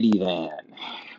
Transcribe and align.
Van 0.00 0.50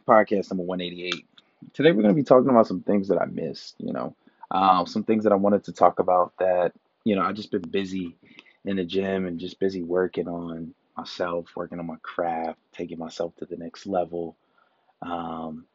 podcast 0.08 0.50
number 0.52 0.64
188. 0.64 1.26
Today 1.74 1.92
we're 1.92 2.02
going 2.02 2.16
to 2.16 2.22
be 2.22 2.24
talking 2.24 2.50
about 2.50 2.66
some 2.66 2.82
things 2.82 3.10
that 3.10 3.22
I 3.22 3.26
missed, 3.26 3.76
you 3.78 3.92
know, 3.92 4.16
um, 4.52 4.86
some 4.86 5.04
things 5.04 5.26
that 5.26 5.34
I 5.34 5.36
wanted 5.36 5.66
to 5.66 5.74
talk 5.74 6.00
about 6.00 6.32
that, 6.40 6.72
you 7.04 7.18
know, 7.18 7.22
I 7.22 7.34
just 7.34 7.52
been 7.52 7.70
busy 7.70 8.16
in 8.64 8.78
the 8.78 8.86
gym 8.86 9.26
and 9.26 9.38
just 9.38 9.60
busy 9.60 9.84
working 9.84 10.30
on 10.30 10.74
myself, 10.96 11.48
working 11.58 11.80
on 11.80 11.88
my 11.88 11.98
craft, 12.04 12.58
taking 12.72 12.98
myself 13.00 13.36
to 13.38 13.46
the 13.46 13.58
next 13.58 13.86
level. 13.86 14.38
Um, 15.02 15.66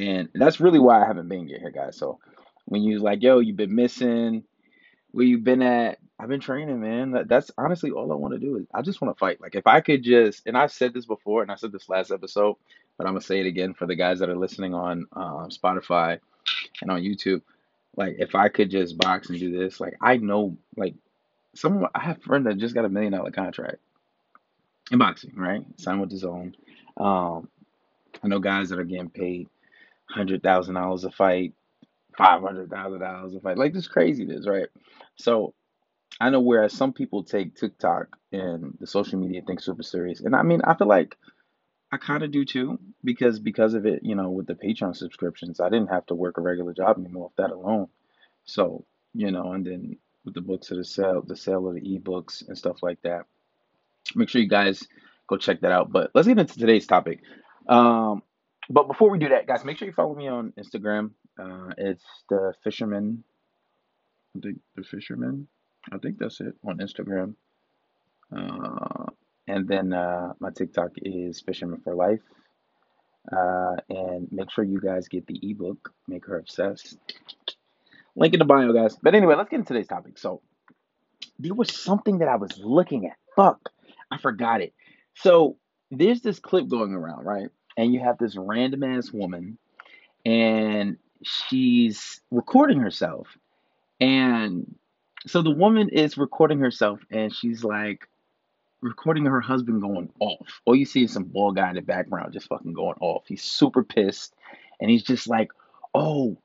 and 0.00 0.28
that's 0.34 0.58
really 0.58 0.80
why 0.80 1.00
I 1.00 1.06
haven't 1.06 1.28
been 1.28 1.46
here, 1.46 1.70
guys. 1.72 1.96
So 1.96 2.18
when 2.64 2.82
you 2.82 2.98
like, 2.98 3.22
yo, 3.22 3.38
you've 3.38 3.56
been 3.56 3.76
missing, 3.76 4.42
where 5.12 5.26
you 5.26 5.38
been 5.38 5.62
at? 5.62 5.98
I've 6.18 6.28
been 6.28 6.40
training, 6.40 6.80
man. 6.80 7.12
That, 7.12 7.28
that's 7.28 7.50
honestly 7.56 7.90
all 7.90 8.10
I 8.12 8.16
want 8.16 8.34
to 8.34 8.40
do 8.40 8.56
is 8.56 8.66
I 8.74 8.82
just 8.82 9.00
want 9.00 9.14
to 9.14 9.18
fight. 9.18 9.40
Like 9.40 9.54
if 9.54 9.66
I 9.66 9.80
could 9.80 10.02
just, 10.02 10.46
and 10.46 10.56
I've 10.56 10.72
said 10.72 10.92
this 10.92 11.06
before, 11.06 11.42
and 11.42 11.50
I 11.50 11.54
said 11.54 11.72
this 11.72 11.88
last 11.88 12.10
episode, 12.10 12.56
but 12.96 13.06
I'm 13.06 13.12
gonna 13.12 13.20
say 13.20 13.40
it 13.40 13.46
again 13.46 13.74
for 13.74 13.86
the 13.86 13.94
guys 13.94 14.18
that 14.18 14.28
are 14.28 14.36
listening 14.36 14.74
on 14.74 15.06
uh, 15.12 15.46
Spotify 15.46 16.18
and 16.82 16.90
on 16.90 17.02
YouTube. 17.02 17.42
Like 17.96 18.16
if 18.18 18.34
I 18.34 18.48
could 18.48 18.70
just 18.70 18.98
box 18.98 19.30
and 19.30 19.38
do 19.38 19.56
this, 19.56 19.80
like 19.80 19.96
I 20.00 20.16
know, 20.16 20.56
like 20.76 20.94
some 21.54 21.86
I 21.94 22.00
have 22.00 22.18
a 22.18 22.20
friend 22.20 22.46
that 22.46 22.58
just 22.58 22.74
got 22.74 22.84
a 22.84 22.88
million 22.88 23.12
dollar 23.12 23.30
contract 23.30 23.78
in 24.90 24.98
boxing, 24.98 25.34
right? 25.36 25.64
Signed 25.76 26.00
with 26.00 26.10
DAZN. 26.10 26.54
Um, 26.96 27.48
I 28.22 28.28
know 28.28 28.38
guys 28.40 28.68
that 28.70 28.78
are 28.78 28.84
getting 28.84 29.10
paid 29.10 29.48
hundred 30.06 30.42
thousand 30.42 30.74
dollars 30.74 31.04
a 31.04 31.10
fight, 31.10 31.54
five 32.16 32.42
hundred 32.42 32.70
thousand 32.70 33.00
dollars 33.00 33.34
a 33.34 33.40
fight. 33.40 33.58
Like 33.58 33.72
this 33.72 33.88
craziness, 33.88 34.46
right? 34.46 34.68
So 35.16 35.54
I 36.20 36.30
know 36.30 36.40
whereas 36.40 36.72
some 36.72 36.92
people 36.92 37.22
take 37.24 37.54
TikTok 37.54 38.16
and 38.32 38.76
the 38.80 38.86
social 38.86 39.18
media 39.18 39.42
thing 39.42 39.58
super 39.58 39.82
serious, 39.82 40.20
and 40.20 40.34
I 40.34 40.42
mean 40.42 40.60
I 40.64 40.74
feel 40.74 40.88
like 40.88 41.16
I 41.90 41.96
kind 41.96 42.22
of 42.22 42.30
do 42.30 42.44
too 42.44 42.78
because 43.04 43.38
because 43.38 43.74
of 43.74 43.86
it, 43.86 44.00
you 44.02 44.14
know, 44.14 44.30
with 44.30 44.46
the 44.46 44.54
Patreon 44.54 44.96
subscriptions, 44.96 45.60
I 45.60 45.70
didn't 45.70 45.90
have 45.90 46.06
to 46.06 46.14
work 46.14 46.38
a 46.38 46.42
regular 46.42 46.74
job 46.74 46.98
anymore 46.98 47.30
with 47.34 47.36
that 47.36 47.54
alone. 47.54 47.88
So 48.44 48.84
you 49.14 49.30
know, 49.30 49.52
and 49.52 49.64
then 49.66 49.96
with 50.24 50.34
the 50.34 50.40
books 50.40 50.70
of 50.70 50.76
the 50.76 50.84
sale, 50.84 51.22
the 51.26 51.36
sale 51.36 51.66
of 51.68 51.74
the 51.74 51.80
ebooks 51.80 52.46
and 52.46 52.56
stuff 52.56 52.82
like 52.82 53.00
that. 53.02 53.22
Make 54.14 54.28
sure 54.28 54.40
you 54.40 54.48
guys 54.48 54.86
go 55.26 55.36
check 55.36 55.60
that 55.62 55.72
out. 55.72 55.90
But 55.90 56.10
let's 56.14 56.28
get 56.28 56.38
into 56.38 56.58
today's 56.58 56.86
topic. 56.86 57.20
Um, 57.68 58.22
but 58.70 58.88
before 58.88 59.10
we 59.10 59.18
do 59.18 59.30
that, 59.30 59.46
guys, 59.46 59.64
make 59.64 59.78
sure 59.78 59.88
you 59.88 59.94
follow 59.94 60.14
me 60.14 60.28
on 60.28 60.52
Instagram. 60.58 61.12
Uh, 61.38 61.72
it's 61.78 62.04
the 62.28 62.52
fisherman. 62.64 63.24
The, 64.34 64.54
the 64.76 64.82
fisherman. 64.82 65.48
I 65.90 65.98
think 65.98 66.18
that's 66.18 66.40
it 66.40 66.54
on 66.66 66.78
Instagram. 66.78 67.34
Uh, 68.34 69.06
and 69.46 69.66
then 69.66 69.92
uh, 69.92 70.34
my 70.40 70.50
TikTok 70.50 70.90
is 70.96 71.40
Fisherman 71.40 71.80
for 71.82 71.94
Life. 71.94 72.20
Uh, 73.30 73.76
and 73.88 74.28
make 74.30 74.50
sure 74.50 74.64
you 74.64 74.80
guys 74.80 75.08
get 75.08 75.26
the 75.26 75.38
ebook, 75.42 75.92
Make 76.06 76.26
Her 76.26 76.38
Obsessed. 76.38 76.96
Link 78.16 78.34
in 78.34 78.38
the 78.38 78.44
bio, 78.44 78.72
guys. 78.72 78.96
But 79.00 79.14
anyway, 79.14 79.34
let's 79.36 79.50
get 79.50 79.60
into 79.60 79.74
today's 79.74 79.86
topic. 79.86 80.18
So, 80.18 80.42
there 81.38 81.54
was 81.54 81.74
something 81.74 82.18
that 82.18 82.28
I 82.28 82.36
was 82.36 82.58
looking 82.58 83.06
at. 83.06 83.16
Fuck, 83.36 83.70
I 84.10 84.18
forgot 84.18 84.60
it. 84.60 84.72
So, 85.14 85.56
there's 85.90 86.20
this 86.20 86.38
clip 86.38 86.68
going 86.68 86.92
around, 86.92 87.24
right? 87.24 87.48
And 87.76 87.92
you 87.92 88.00
have 88.00 88.18
this 88.18 88.36
random 88.36 88.82
ass 88.82 89.12
woman, 89.12 89.58
and 90.24 90.96
she's 91.22 92.20
recording 92.30 92.80
herself. 92.80 93.28
And 94.00 94.74
so 95.26 95.42
the 95.42 95.50
woman 95.50 95.88
is 95.88 96.16
recording 96.16 96.60
herself, 96.60 97.00
and 97.10 97.34
she's 97.34 97.64
like, 97.64 98.08
recording 98.80 99.24
her 99.26 99.40
husband 99.40 99.82
going 99.82 100.10
off. 100.20 100.60
All 100.64 100.76
you 100.76 100.84
see 100.84 101.04
is 101.04 101.12
some 101.12 101.24
bald 101.24 101.56
guy 101.56 101.68
in 101.70 101.74
the 101.74 101.82
background 101.82 102.32
just 102.32 102.48
fucking 102.48 102.72
going 102.72 102.96
off. 103.00 103.24
He's 103.26 103.42
super 103.42 103.82
pissed, 103.82 104.34
and 104.80 104.90
he's 104.90 105.02
just 105.02 105.28
like, 105.28 105.50
"Oh, 105.94 106.38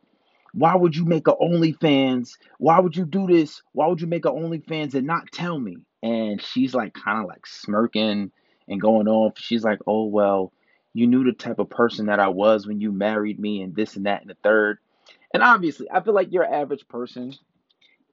why 0.53 0.75
would 0.75 0.95
you 0.95 1.05
make 1.05 1.27
a 1.27 1.35
OnlyFans? 1.35 2.38
Why 2.57 2.79
would 2.79 2.95
you 2.95 3.05
do 3.05 3.27
this? 3.27 3.61
Why 3.73 3.88
would 3.88 4.01
you 4.01 4.07
make 4.07 4.25
a 4.25 4.31
OnlyFans 4.31 4.95
and 4.95 5.07
not 5.07 5.31
tell 5.31 5.59
me?" 5.59 5.78
And 6.01 6.41
she's 6.41 6.73
like, 6.73 6.94
kind 6.94 7.19
of 7.19 7.28
like 7.28 7.45
smirking 7.45 8.31
and 8.67 8.81
going 8.81 9.07
off. 9.07 9.38
She's 9.38 9.63
like, 9.63 9.79
"Oh 9.85 10.06
well." 10.06 10.51
You 10.94 11.08
knew 11.08 11.24
the 11.24 11.34
type 11.34 11.59
of 11.59 11.70
person 11.70 12.08
that 12.08 12.20
I 12.20 12.28
was 12.30 12.68
when 12.68 12.80
you 12.80 12.92
married 12.92 13.40
me, 13.40 13.62
and 13.62 13.76
this 13.76 13.96
and 13.96 14.06
that 14.06 14.22
and 14.22 14.30
the 14.30 14.38
third. 14.44 14.78
And 15.34 15.42
obviously, 15.42 15.88
I 15.92 16.02
feel 16.02 16.14
like 16.14 16.31
your 16.31 16.46
average 16.46 16.88
person, 16.88 17.34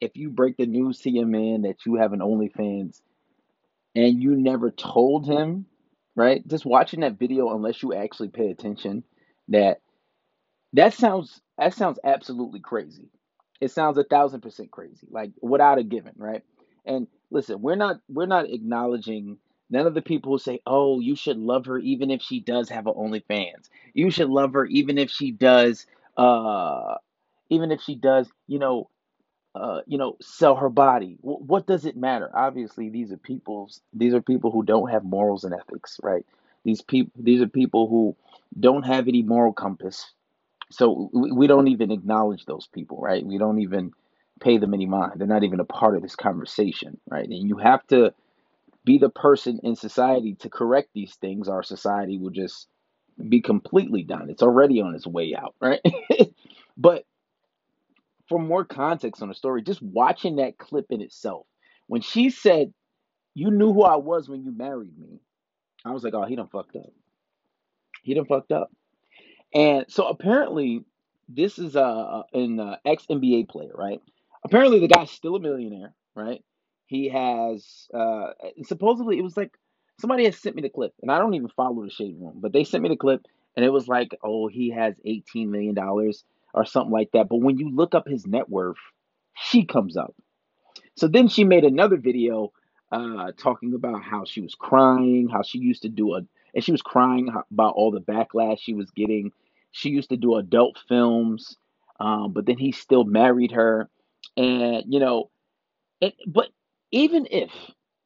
if 0.01 0.17
you 0.17 0.31
break 0.31 0.57
the 0.57 0.67
news 0.67 1.01
to 1.01 1.11
your 1.11 1.27
man 1.27 1.63
that 1.63 1.85
you 1.85 1.97
have 1.97 2.13
an 2.13 2.21
OnlyFans, 2.21 3.01
and 3.95 4.23
you 4.23 4.37
never 4.37 4.71
told 4.71 5.27
him, 5.27 5.67
right? 6.15 6.47
Just 6.47 6.65
watching 6.65 7.01
that 7.01 7.19
video, 7.19 7.55
unless 7.55 7.83
you 7.83 7.95
actually 7.95 8.29
pay 8.29 8.51
attention, 8.51 9.05
that 9.49 9.81
that 10.73 10.95
sounds 10.95 11.41
that 11.59 11.75
sounds 11.75 11.99
absolutely 12.03 12.61
crazy. 12.61 13.11
It 13.61 13.71
sounds 13.71 13.99
a 13.99 14.05
thousand 14.05 14.41
percent 14.41 14.71
crazy, 14.71 15.07
like 15.11 15.33
without 15.43 15.79
a 15.79 15.83
given, 15.83 16.15
right? 16.17 16.43
And 16.87 17.09
listen, 17.31 17.61
we're 17.61 17.77
not 17.77 18.01
we're 18.09 18.27
not 18.27 18.49
acknowledging 18.49 19.39
none 19.71 19.87
of 19.87 19.95
the 19.95 20.03
people 20.03 20.33
who 20.33 20.39
say, 20.39 20.61
"Oh, 20.67 21.01
you 21.01 21.17
should 21.17 21.39
love 21.39 21.67
her 21.67 21.79
even 21.79 22.11
if 22.11 22.23
she 22.23 22.41
does 22.41 22.69
have 22.71 22.87
an 22.89 22.95
OnlyFans. 22.95 23.69
You 23.95 24.11
should 24.11 24.31
love 24.31 24.55
her 24.55 24.67
even 24.67 24.99
if 24.99 25.11
she 25.11 25.33
does, 25.33 25.87
uh, 26.17 26.97
even 27.51 27.73
if 27.73 27.83
she 27.83 27.97
does, 27.97 28.29
you 28.49 28.59
know, 28.61 28.91
uh, 29.55 29.83
you 29.87 29.99
know, 29.99 30.17
sell 30.23 30.57
her 30.57 30.71
body. 30.71 31.19
W- 31.23 31.45
what 31.45 31.67
does 31.67 31.87
it 31.87 31.97
matter? 31.97 32.31
Obviously, 32.35 32.91
these 32.91 33.13
are 33.13 33.19
people's. 33.19 33.83
These 33.95 34.15
are 34.15 34.23
people 34.23 34.51
who 34.53 34.65
don't 34.65 34.91
have 34.91 35.05
morals 35.05 35.45
and 35.45 35.55
ethics, 35.55 36.01
right? 36.03 36.27
These 36.65 36.83
people. 36.83 37.13
These 37.23 37.43
are 37.43 37.49
people 37.49 37.89
who 37.89 38.17
don't 38.59 38.85
have 38.87 39.09
any 39.09 39.23
moral 39.23 39.53
compass. 39.55 40.11
So 40.71 41.11
we, 41.13 41.33
we 41.33 41.49
don't 41.49 41.69
even 41.69 41.91
acknowledge 41.93 42.47
those 42.47 42.69
people, 42.69 43.01
right? 43.01 43.25
We 43.27 43.39
don't 43.39 43.61
even 43.61 43.93
pay 44.41 44.59
them 44.59 44.75
any 44.75 44.87
mind. 44.87 45.15
They're 45.17 45.27
not 45.29 45.45
even 45.45 45.61
a 45.61 45.65
part 45.67 45.97
of 45.97 46.03
this 46.03 46.17
conversation, 46.17 46.99
right? 47.11 47.25
And 47.29 47.49
you 47.49 47.59
have 47.59 47.87
to 47.89 48.15
be 48.85 48.99
the 48.99 49.11
person 49.11 49.61
in 49.63 49.77
society 49.77 50.37
to 50.41 50.51
correct 50.51 50.91
these 50.95 51.15
things. 51.17 51.49
Our 51.49 51.63
society 51.63 52.19
will 52.19 52.31
just 52.31 52.69
be 53.29 53.41
completely 53.41 54.03
done. 54.03 54.31
It's 54.31 54.43
already 54.43 54.81
on 54.81 54.95
its 54.95 55.07
way 55.07 55.35
out, 55.37 55.55
right? 55.61 55.81
but 56.77 57.05
for 58.29 58.39
more 58.39 58.65
context 58.65 59.23
on 59.23 59.29
the 59.29 59.35
story, 59.35 59.63
just 59.63 59.83
watching 59.83 60.37
that 60.37 60.59
clip 60.59 60.87
in 60.91 61.03
itself, 61.03 61.47
when 61.89 62.01
she 62.01 62.31
said, 62.31 62.73
You 63.35 63.51
knew 63.51 63.73
who 63.73 63.83
I 63.83 63.97
was 63.97 64.29
when 64.29 64.43
you 64.45 64.53
married 64.57 64.97
me, 64.99 65.21
I 65.85 65.91
was 65.91 66.05
like, 66.05 66.15
Oh, 66.15 66.25
he 66.25 66.37
done 66.37 66.49
fucked 66.49 66.77
up. 66.77 66.93
He 68.03 68.15
done 68.15 68.27
fucked 68.27 68.53
up. 68.53 68.71
And 69.53 69.85
so 69.89 70.07
apparently, 70.07 70.85
this 71.29 71.59
is 71.59 71.77
a 71.77 72.23
an 72.33 72.61
uh, 72.61 72.77
ex 72.85 73.07
NBA 73.11 73.49
player, 73.49 73.73
right? 73.75 74.01
Apparently, 74.45 74.81
the 74.81 74.89
guy's 74.89 75.11
still 75.11 75.37
a 75.37 75.41
millionaire, 75.41 75.93
right? 76.15 76.43
He 76.91 77.09
has 77.11 77.87
uh, 77.95 78.33
supposedly 78.65 79.17
it 79.17 79.23
was 79.23 79.37
like 79.37 79.57
somebody 80.01 80.25
has 80.25 80.37
sent 80.37 80.57
me 80.57 80.63
the 80.63 80.69
clip, 80.69 80.93
and 81.01 81.09
I 81.09 81.19
don't 81.19 81.35
even 81.35 81.49
follow 81.51 81.85
the 81.85 81.91
Shade 81.91 82.17
Room, 82.19 82.41
but 82.41 82.53
they 82.53 82.65
sent 82.65 82.83
me 82.83 82.89
the 82.89 82.97
clip, 82.97 83.27
and 83.55 83.65
it 83.65 83.69
was 83.69 83.87
like, 83.87 84.11
oh, 84.25 84.49
he 84.49 84.71
has 84.71 84.97
eighteen 85.05 85.53
million 85.53 85.77
dollars 85.77 86.25
or 86.53 86.65
something 86.65 86.91
like 86.91 87.13
that. 87.13 87.29
But 87.29 87.43
when 87.43 87.59
you 87.59 87.71
look 87.71 87.95
up 87.95 88.09
his 88.09 88.27
net 88.27 88.49
worth, 88.49 88.83
she 89.37 89.65
comes 89.65 89.97
up. 89.97 90.17
So 90.97 91.07
then 91.07 91.29
she 91.29 91.45
made 91.45 91.63
another 91.63 91.97
video 91.97 92.53
uh, 92.91 93.31
talking 93.39 93.73
about 93.75 94.03
how 94.03 94.25
she 94.25 94.41
was 94.41 94.57
crying, 94.57 95.29
how 95.33 95.43
she 95.43 95.59
used 95.59 95.83
to 95.83 95.89
do 95.89 96.15
a, 96.17 96.23
and 96.57 96.65
she 96.65 96.73
was 96.73 96.83
crying 96.83 97.29
about 97.53 97.75
all 97.77 97.93
the 97.93 98.01
backlash 98.01 98.59
she 98.63 98.75
was 98.75 98.91
getting. 98.91 99.31
She 99.71 99.91
used 99.91 100.09
to 100.09 100.17
do 100.17 100.35
adult 100.35 100.77
films, 100.89 101.57
um, 102.01 102.33
but 102.33 102.47
then 102.47 102.59
he 102.59 102.73
still 102.73 103.05
married 103.05 103.53
her, 103.53 103.89
and 104.37 104.83
you 104.89 104.99
know, 104.99 105.31
it, 106.01 106.15
but 106.27 106.49
even 106.91 107.27
if 107.31 107.51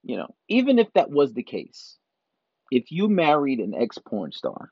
you 0.02 0.16
know, 0.16 0.34
even 0.48 0.78
if 0.78 0.92
that 0.94 1.10
was 1.10 1.32
the 1.32 1.42
case, 1.42 1.96
if 2.70 2.92
you 2.92 3.08
married 3.08 3.60
an 3.60 3.74
ex 3.74 3.98
porn 3.98 4.32
star, 4.32 4.70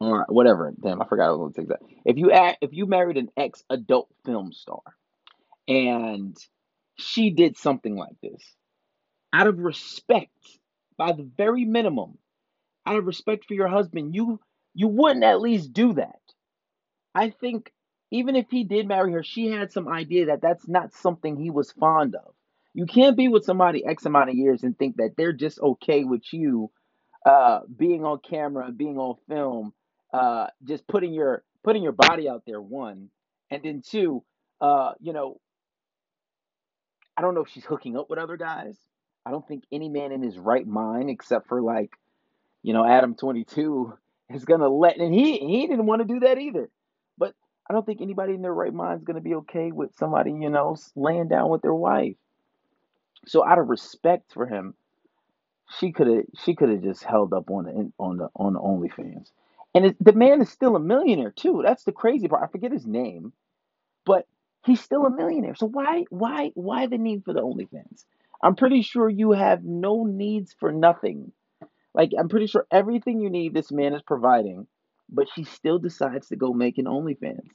or 0.00 0.26
whatever. 0.28 0.72
Damn, 0.80 1.02
I 1.02 1.06
forgot 1.06 1.28
I 1.28 1.30
was 1.32 1.38
going 1.38 1.52
to 1.52 1.60
take 1.60 1.68
that. 1.68 1.80
If 2.04 2.16
you 2.18 2.30
if 2.60 2.72
you 2.72 2.86
married 2.86 3.16
an 3.16 3.30
ex 3.36 3.64
adult 3.70 4.08
film 4.24 4.52
star 4.52 4.82
and 5.68 6.36
she 6.98 7.30
did 7.30 7.56
something 7.56 7.96
like 7.96 8.16
this, 8.22 8.42
out 9.32 9.46
of 9.46 9.58
respect, 9.58 10.30
by 10.96 11.12
the 11.12 11.28
very 11.36 11.64
minimum, 11.64 12.18
out 12.86 12.96
of 12.96 13.06
respect 13.06 13.46
for 13.46 13.54
your 13.54 13.68
husband, 13.68 14.14
you 14.14 14.40
you 14.74 14.88
wouldn't 14.88 15.24
at 15.24 15.40
least 15.40 15.72
do 15.72 15.94
that. 15.94 16.20
I 17.14 17.30
think 17.30 17.72
even 18.10 18.36
if 18.36 18.46
he 18.50 18.64
did 18.64 18.86
marry 18.86 19.12
her, 19.12 19.22
she 19.22 19.48
had 19.48 19.72
some 19.72 19.88
idea 19.88 20.26
that 20.26 20.42
that's 20.42 20.68
not 20.68 20.94
something 20.94 21.36
he 21.36 21.50
was 21.50 21.72
fond 21.72 22.14
of. 22.14 22.35
You 22.76 22.84
can't 22.84 23.16
be 23.16 23.28
with 23.28 23.44
somebody 23.44 23.86
X 23.86 24.04
amount 24.04 24.28
of 24.28 24.36
years 24.36 24.62
and 24.62 24.78
think 24.78 24.98
that 24.98 25.14
they're 25.16 25.32
just 25.32 25.58
okay 25.58 26.04
with 26.04 26.22
you 26.30 26.70
uh, 27.24 27.60
being 27.74 28.04
on 28.04 28.18
camera, 28.18 28.70
being 28.70 28.98
on 28.98 29.16
film, 29.30 29.72
uh, 30.12 30.48
just 30.62 30.86
putting 30.86 31.14
your 31.14 31.42
putting 31.64 31.82
your 31.82 31.92
body 31.92 32.28
out 32.28 32.42
there. 32.46 32.60
One, 32.60 33.08
and 33.50 33.62
then 33.62 33.82
two, 33.82 34.22
uh, 34.60 34.92
you 35.00 35.14
know, 35.14 35.40
I 37.16 37.22
don't 37.22 37.34
know 37.34 37.40
if 37.40 37.48
she's 37.48 37.64
hooking 37.64 37.96
up 37.96 38.10
with 38.10 38.18
other 38.18 38.36
guys. 38.36 38.76
I 39.24 39.30
don't 39.30 39.48
think 39.48 39.64
any 39.72 39.88
man 39.88 40.12
in 40.12 40.22
his 40.22 40.38
right 40.38 40.66
mind, 40.66 41.08
except 41.08 41.48
for 41.48 41.62
like, 41.62 41.92
you 42.62 42.74
know, 42.74 42.86
Adam 42.86 43.14
22 43.14 43.94
is 44.28 44.44
going 44.44 44.60
to 44.60 44.68
let, 44.68 44.98
and 44.98 45.14
he, 45.14 45.38
he 45.38 45.66
didn't 45.66 45.86
want 45.86 46.02
to 46.02 46.06
do 46.06 46.20
that 46.20 46.38
either. 46.38 46.68
But 47.16 47.34
I 47.68 47.72
don't 47.72 47.86
think 47.86 48.02
anybody 48.02 48.34
in 48.34 48.42
their 48.42 48.52
right 48.52 48.72
mind 48.72 49.00
is 49.00 49.06
to 49.14 49.20
be 49.22 49.36
okay 49.36 49.72
with 49.72 49.96
somebody, 49.96 50.30
you 50.30 50.50
know, 50.50 50.76
laying 50.94 51.28
down 51.28 51.48
with 51.48 51.62
their 51.62 51.74
wife. 51.74 52.16
So 53.26 53.44
out 53.44 53.58
of 53.58 53.68
respect 53.68 54.32
for 54.32 54.46
him, 54.46 54.74
she 55.78 55.92
could 55.92 56.06
have 56.06 56.24
she 56.44 56.54
could 56.54 56.68
have 56.68 56.82
just 56.82 57.02
held 57.02 57.32
up 57.32 57.50
on 57.50 57.64
the 57.64 57.92
on 57.98 58.18
the 58.18 58.28
on 58.36 58.52
the 58.52 58.60
OnlyFans. 58.60 59.30
And 59.74 59.86
it, 59.86 59.96
the 60.00 60.12
man 60.12 60.40
is 60.40 60.48
still 60.48 60.76
a 60.76 60.80
millionaire 60.80 61.32
too. 61.32 61.62
That's 61.64 61.84
the 61.84 61.92
crazy 61.92 62.28
part. 62.28 62.42
I 62.42 62.50
forget 62.50 62.72
his 62.72 62.86
name, 62.86 63.32
but 64.04 64.26
he's 64.64 64.80
still 64.80 65.04
a 65.04 65.10
millionaire. 65.10 65.54
So 65.54 65.66
why 65.66 66.04
why 66.08 66.52
why 66.54 66.86
the 66.86 66.98
need 66.98 67.24
for 67.24 67.32
the 67.32 67.42
OnlyFans? 67.42 68.04
I'm 68.42 68.54
pretty 68.54 68.82
sure 68.82 69.08
you 69.08 69.32
have 69.32 69.64
no 69.64 70.04
needs 70.04 70.54
for 70.58 70.70
nothing. 70.70 71.32
Like 71.94 72.12
I'm 72.18 72.28
pretty 72.28 72.46
sure 72.46 72.66
everything 72.70 73.20
you 73.20 73.30
need 73.30 73.54
this 73.54 73.72
man 73.72 73.94
is 73.94 74.02
providing, 74.02 74.66
but 75.08 75.26
she 75.34 75.44
still 75.44 75.78
decides 75.78 76.28
to 76.28 76.36
go 76.36 76.52
make 76.52 76.78
an 76.78 76.84
OnlyFans. 76.84 77.48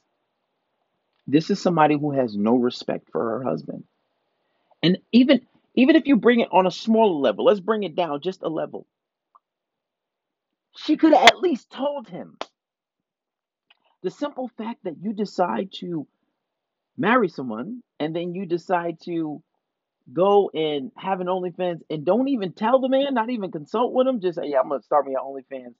This 1.26 1.50
is 1.50 1.60
somebody 1.62 1.96
who 1.96 2.10
has 2.10 2.36
no 2.36 2.56
respect 2.56 3.08
for 3.10 3.22
her 3.22 3.42
husband. 3.44 3.84
And 4.82 4.98
even 5.12 5.42
even 5.74 5.96
if 5.96 6.06
you 6.06 6.16
bring 6.16 6.40
it 6.40 6.48
on 6.52 6.66
a 6.66 6.70
smaller 6.70 7.18
level, 7.20 7.44
let's 7.44 7.60
bring 7.60 7.82
it 7.82 7.96
down 7.96 8.20
just 8.20 8.42
a 8.42 8.48
level. 8.48 8.86
She 10.76 10.96
could 10.96 11.12
have 11.12 11.24
at 11.24 11.38
least 11.40 11.70
told 11.70 12.08
him. 12.08 12.36
The 14.02 14.10
simple 14.10 14.48
fact 14.56 14.84
that 14.84 14.96
you 15.00 15.12
decide 15.12 15.70
to 15.80 16.06
marry 16.96 17.28
someone 17.28 17.82
and 18.00 18.14
then 18.14 18.34
you 18.34 18.46
decide 18.46 19.00
to 19.04 19.42
go 20.12 20.50
and 20.52 20.90
have 20.96 21.20
an 21.20 21.28
OnlyFans 21.28 21.80
and 21.88 22.04
don't 22.04 22.28
even 22.28 22.52
tell 22.52 22.80
the 22.80 22.88
man, 22.88 23.14
not 23.14 23.30
even 23.30 23.52
consult 23.52 23.92
with 23.92 24.06
him, 24.06 24.20
just 24.20 24.36
say, 24.36 24.48
yeah, 24.48 24.60
I'm 24.60 24.68
gonna 24.68 24.82
start 24.82 25.06
me 25.06 25.14
an 25.14 25.20
OnlyFans. 25.24 25.74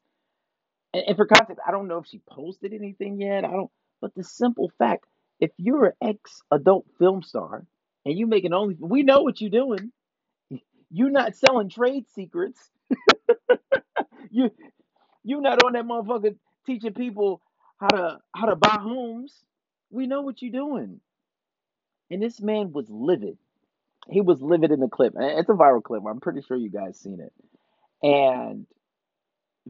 And, 0.94 1.04
and 1.08 1.16
for 1.16 1.26
context, 1.26 1.62
I 1.66 1.72
don't 1.72 1.88
know 1.88 1.98
if 1.98 2.06
she 2.06 2.20
posted 2.30 2.72
anything 2.72 3.20
yet. 3.20 3.44
I 3.44 3.50
don't, 3.50 3.70
but 4.00 4.14
the 4.14 4.24
simple 4.24 4.70
fact, 4.78 5.04
if 5.40 5.50
you're 5.56 5.86
an 5.86 5.92
ex-adult 6.00 6.86
film 6.98 7.22
star 7.22 7.66
and 8.04 8.18
you 8.18 8.26
make 8.26 8.44
an 8.44 8.54
Only, 8.54 8.76
we 8.78 9.02
know 9.02 9.22
what 9.22 9.40
you're 9.40 9.50
doing. 9.50 9.92
You're 10.90 11.10
not 11.10 11.36
selling 11.36 11.70
trade 11.70 12.06
secrets. 12.14 12.70
you 14.30 14.50
you're 15.24 15.40
not 15.40 15.62
on 15.64 15.72
that 15.72 15.84
motherfucker 15.84 16.36
teaching 16.66 16.94
people 16.94 17.40
how 17.78 17.88
to 17.88 18.18
how 18.34 18.46
to 18.46 18.56
buy 18.56 18.78
homes. 18.80 19.34
We 19.90 20.06
know 20.06 20.22
what 20.22 20.42
you're 20.42 20.52
doing. 20.52 21.00
And 22.10 22.22
this 22.22 22.40
man 22.40 22.72
was 22.72 22.86
livid. 22.90 23.38
He 24.10 24.20
was 24.20 24.42
livid 24.42 24.70
in 24.72 24.80
the 24.80 24.88
clip. 24.88 25.14
It's 25.18 25.48
a 25.48 25.52
viral 25.52 25.82
clip. 25.82 26.02
I'm 26.08 26.20
pretty 26.20 26.42
sure 26.42 26.56
you 26.56 26.70
guys 26.70 26.98
seen 26.98 27.20
it. 27.20 27.32
And 28.02 28.66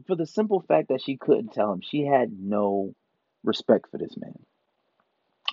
for 0.07 0.15
the 0.15 0.25
simple 0.25 0.61
fact 0.67 0.89
that 0.89 1.01
she 1.01 1.17
couldn't 1.17 1.53
tell 1.53 1.71
him, 1.71 1.81
she 1.81 2.01
had 2.05 2.31
no 2.37 2.95
respect 3.43 3.89
for 3.91 3.97
this 3.97 4.15
man. 4.17 4.37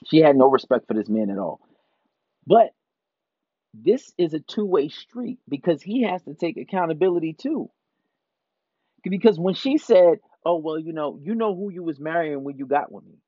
She 0.06 0.18
had 0.18 0.36
no 0.36 0.48
respect 0.50 0.86
for 0.88 0.94
this 0.94 1.08
man 1.08 1.30
at 1.30 1.38
all. 1.38 1.60
But 2.50 2.72
this 3.74 4.12
is 4.18 4.34
a 4.34 4.40
two-way 4.40 4.88
street 4.88 5.38
because 5.48 5.80
he 5.80 6.02
has 6.02 6.20
to 6.24 6.34
take 6.34 6.56
accountability 6.56 7.34
too. 7.34 7.70
Because 9.04 9.38
when 9.38 9.54
she 9.54 9.78
said, 9.78 10.18
"Oh 10.44 10.56
well, 10.56 10.78
you 10.78 10.92
know, 10.92 11.18
you 11.22 11.36
know 11.36 11.54
who 11.54 11.70
you 11.70 11.84
was 11.84 12.00
marrying 12.00 12.42
when 12.42 12.58
you 12.58 12.66
got 12.66 12.90
with 12.90 13.04
me," 13.04 13.18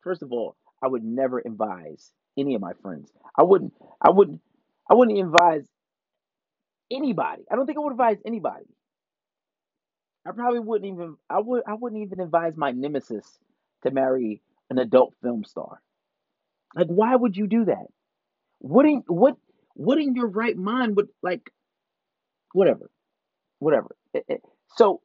first 0.00 0.22
of 0.22 0.32
all, 0.32 0.56
I 0.82 0.88
would 0.88 1.04
never 1.04 1.38
advise 1.44 2.12
any 2.38 2.54
of 2.54 2.62
my 2.62 2.72
friends. 2.82 3.12
I 3.36 3.42
wouldn't. 3.42 3.74
I 4.00 4.10
wouldn't. 4.10 4.40
I 4.90 4.94
wouldn't 4.94 5.18
advise 5.18 5.68
anybody. 6.90 7.42
I 7.50 7.56
don't 7.56 7.66
think 7.66 7.78
I 7.78 7.82
would 7.82 7.92
advise 7.92 8.18
anybody. 8.24 8.66
I 10.26 10.32
probably 10.32 10.60
wouldn't 10.60 10.92
even. 10.92 11.16
I 11.28 11.40
would. 11.40 11.62
I 11.66 11.74
wouldn't 11.74 12.02
even 12.02 12.20
advise 12.20 12.56
my 12.56 12.72
nemesis 12.72 13.38
to 13.82 13.90
marry 13.90 14.40
an 14.70 14.78
adult 14.78 15.14
film 15.22 15.44
star. 15.44 15.82
Like, 16.74 16.88
why 16.88 17.14
would 17.14 17.36
you 17.36 17.46
do 17.46 17.66
that? 17.66 17.86
What 18.60 18.86
in 18.86 19.04
what 19.06 19.36
what 19.74 19.98
in 19.98 20.14
your 20.14 20.28
right 20.28 20.56
mind 20.56 20.96
would 20.96 21.08
like 21.22 21.50
whatever, 22.52 22.90
whatever. 23.60 23.96
Eh, 24.14 24.20
eh, 24.28 24.36
So 24.76 25.02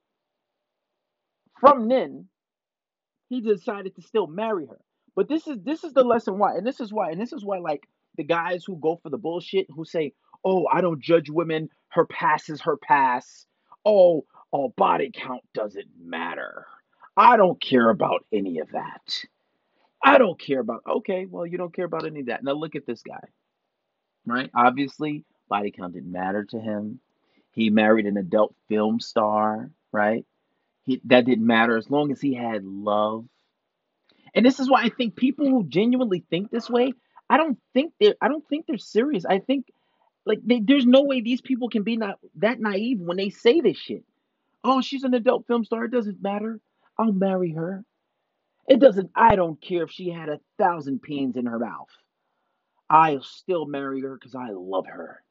from 1.59 1.87
then, 1.87 2.27
he 3.29 3.41
decided 3.41 3.95
to 3.95 4.01
still 4.01 4.27
marry 4.27 4.65
her. 4.67 4.79
But 5.15 5.27
this 5.29 5.47
is 5.47 5.57
this 5.63 5.83
is 5.83 5.93
the 5.93 6.03
lesson 6.03 6.37
why, 6.37 6.55
and 6.57 6.65
this 6.65 6.79
is 6.79 6.91
why, 6.93 7.11
and 7.11 7.21
this 7.21 7.33
is 7.33 7.45
why 7.45 7.59
like 7.59 7.87
the 8.17 8.23
guys 8.23 8.63
who 8.65 8.77
go 8.77 8.99
for 9.01 9.09
the 9.09 9.17
bullshit 9.17 9.67
who 9.69 9.85
say, 9.85 10.13
"Oh, 10.43 10.67
I 10.71 10.81
don't 10.81 11.01
judge 11.01 11.29
women. 11.29 11.69
Her 11.89 12.05
past 12.05 12.49
is 12.49 12.61
her 12.61 12.77
past. 12.77 13.47
Oh, 13.85 14.25
oh, 14.53 14.69
body 14.77 15.11
count 15.13 15.43
doesn't 15.53 15.87
matter. 15.99 16.65
I 17.17 17.37
don't 17.37 17.61
care 17.61 17.89
about 17.89 18.25
any 18.33 18.59
of 18.59 18.71
that. 18.71 19.25
I 20.03 20.17
don't 20.17 20.39
care 20.39 20.59
about." 20.61 20.83
Okay, 20.87 21.25
well, 21.25 21.45
you 21.45 21.57
don't 21.57 21.73
care 21.75 21.85
about 21.85 22.05
any 22.05 22.21
of 22.21 22.25
that. 22.27 22.43
Now 22.43 22.53
look 22.53 22.75
at 22.75 22.85
this 22.87 23.03
guy, 23.03 23.23
right? 24.25 24.49
Obviously, 24.55 25.23
body 25.49 25.71
count 25.71 25.93
didn't 25.93 26.11
matter 26.11 26.45
to 26.45 26.59
him. 26.59 26.99
He 27.51 27.69
married 27.69 28.05
an 28.05 28.17
adult 28.17 28.55
film 28.67 28.99
star, 28.99 29.69
right? 29.91 30.25
He, 30.85 31.01
that 31.05 31.25
didn't 31.25 31.45
matter 31.45 31.77
as 31.77 31.89
long 31.89 32.11
as 32.11 32.19
he 32.19 32.33
had 32.33 32.63
love 32.65 33.25
and 34.33 34.45
this 34.45 34.59
is 34.59 34.69
why 34.69 34.83
I 34.83 34.89
think 34.89 35.15
people 35.15 35.47
who 35.47 35.63
genuinely 35.65 36.23
think 36.29 36.49
this 36.49 36.69
way, 36.69 36.93
I 37.29 37.37
don't 37.37 37.57
think 37.73 37.93
they're 37.99 38.15
I 38.21 38.27
don't 38.27 38.47
think 38.47 38.65
they're 38.65 38.77
serious. 38.77 39.25
I 39.25 39.39
think 39.39 39.67
like 40.25 40.39
they, 40.43 40.59
there's 40.59 40.85
no 40.85 41.03
way 41.03 41.21
these 41.21 41.41
people 41.41 41.69
can 41.69 41.83
be 41.83 41.97
not 41.97 42.19
that 42.35 42.59
naive 42.59 42.99
when 42.99 43.17
they 43.17 43.29
say 43.29 43.61
this 43.61 43.77
shit. 43.77 44.03
Oh, 44.63 44.81
she's 44.81 45.03
an 45.03 45.13
adult 45.13 45.45
film 45.47 45.65
star. 45.65 45.85
It 45.85 45.91
doesn't 45.91 46.21
matter. 46.21 46.59
I'll 46.97 47.11
marry 47.11 47.51
her. 47.51 47.83
It 48.67 48.79
doesn't. 48.79 49.11
I 49.15 49.35
don't 49.35 49.61
care 49.61 49.83
if 49.83 49.91
she 49.91 50.09
had 50.09 50.29
a 50.29 50.39
thousand 50.57 51.01
pins 51.01 51.35
in 51.35 51.45
her 51.47 51.59
mouth. 51.59 51.89
I'll 52.89 53.23
still 53.23 53.65
marry 53.65 54.01
her 54.01 54.15
because 54.15 54.35
I 54.35 54.49
love 54.51 54.87
her 54.87 55.23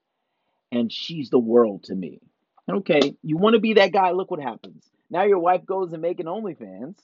and 0.72 0.92
she's 0.92 1.30
the 1.30 1.38
world 1.38 1.84
to 1.84 1.94
me. 1.94 2.20
Okay, 2.70 3.16
you 3.22 3.36
want 3.38 3.54
to 3.54 3.60
be 3.60 3.74
that 3.74 3.92
guy? 3.92 4.12
Look 4.12 4.30
what 4.30 4.40
happens. 4.40 4.84
Now 5.10 5.24
your 5.24 5.40
wife 5.40 5.66
goes 5.66 5.92
and 5.92 6.02
making 6.02 6.26
OnlyFans, 6.26 6.96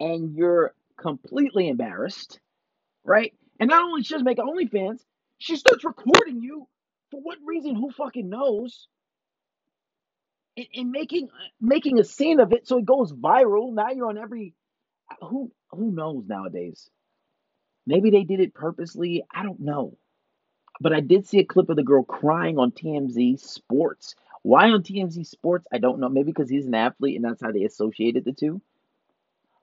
and 0.00 0.34
you're 0.36 0.74
completely 0.98 1.68
embarrassed 1.68 2.40
right? 3.04 3.34
And 3.60 3.70
not 3.70 3.84
only 3.84 4.02
she 4.02 4.14
doesn't 4.14 4.24
make 4.26 4.38
OnlyFans, 4.38 5.00
she 5.38 5.56
starts 5.56 5.84
recording 5.84 6.42
you 6.42 6.68
for 7.10 7.20
what 7.20 7.38
reason? 7.44 7.74
Who 7.76 7.90
fucking 7.90 8.28
knows? 8.28 8.88
And, 10.56 10.66
and 10.74 10.90
making 10.90 11.28
making 11.60 11.98
a 11.98 12.04
scene 12.04 12.40
of 12.40 12.52
it 12.52 12.66
so 12.66 12.78
it 12.78 12.86
goes 12.86 13.12
viral. 13.12 13.74
Now 13.74 13.90
you're 13.90 14.08
on 14.08 14.18
every 14.18 14.54
who 15.20 15.52
who 15.70 15.92
knows 15.92 16.26
nowadays. 16.28 16.90
Maybe 17.86 18.10
they 18.10 18.24
did 18.24 18.40
it 18.40 18.54
purposely. 18.54 19.24
I 19.32 19.42
don't 19.42 19.60
know. 19.60 19.96
But 20.80 20.92
I 20.92 21.00
did 21.00 21.26
see 21.26 21.38
a 21.38 21.44
clip 21.44 21.70
of 21.70 21.76
the 21.76 21.82
girl 21.82 22.02
crying 22.02 22.58
on 22.58 22.70
TMZ 22.72 23.40
Sports. 23.40 24.14
Why 24.42 24.70
on 24.70 24.82
TMZ 24.82 25.26
Sports? 25.26 25.66
I 25.72 25.78
don't 25.78 26.00
know. 26.00 26.08
Maybe 26.08 26.32
because 26.32 26.50
he's 26.50 26.66
an 26.66 26.74
athlete 26.74 27.16
and 27.16 27.24
that's 27.24 27.42
how 27.42 27.52
they 27.52 27.64
associated 27.64 28.24
the 28.24 28.32
two. 28.32 28.60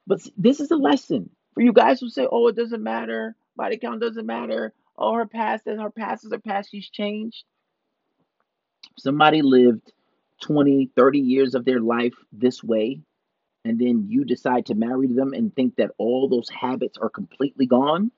But 0.08 0.22
this 0.38 0.60
is 0.60 0.72
a 0.72 0.76
lesson 0.76 1.30
for 1.54 1.62
you 1.62 1.72
guys 1.72 2.00
who 2.00 2.10
say, 2.10 2.28
"Oh, 2.30 2.48
it 2.48 2.56
doesn't 2.56 2.84
matter. 2.84 3.36
Body 3.56 3.78
count 3.78 4.02
doesn't 4.02 4.26
matter. 4.26 4.74
Oh, 4.98 5.14
her 5.14 5.26
past 5.26 5.68
is 5.68 5.80
her 5.80 5.90
past 5.90 6.26
is 6.26 6.32
her 6.32 6.40
past. 6.40 6.72
She's 6.72 6.90
changed." 6.90 7.46
Somebody 8.98 9.42
lived 9.42 9.92
20, 10.42 10.88
30 10.96 11.20
years 11.20 11.56
of 11.56 11.66
their 11.66 11.80
life 11.80 12.16
this 12.32 12.64
way, 12.64 13.02
and 13.66 13.80
then 13.80 14.08
you 14.10 14.26
decide 14.26 14.66
to 14.68 14.76
marry 14.76 15.08
them 15.08 15.34
and 15.34 15.56
think 15.56 15.76
that 15.78 15.92
all 15.98 16.28
those 16.28 16.50
habits 16.50 16.98
are 16.98 17.10
completely 17.10 17.66
gone. 17.66 18.12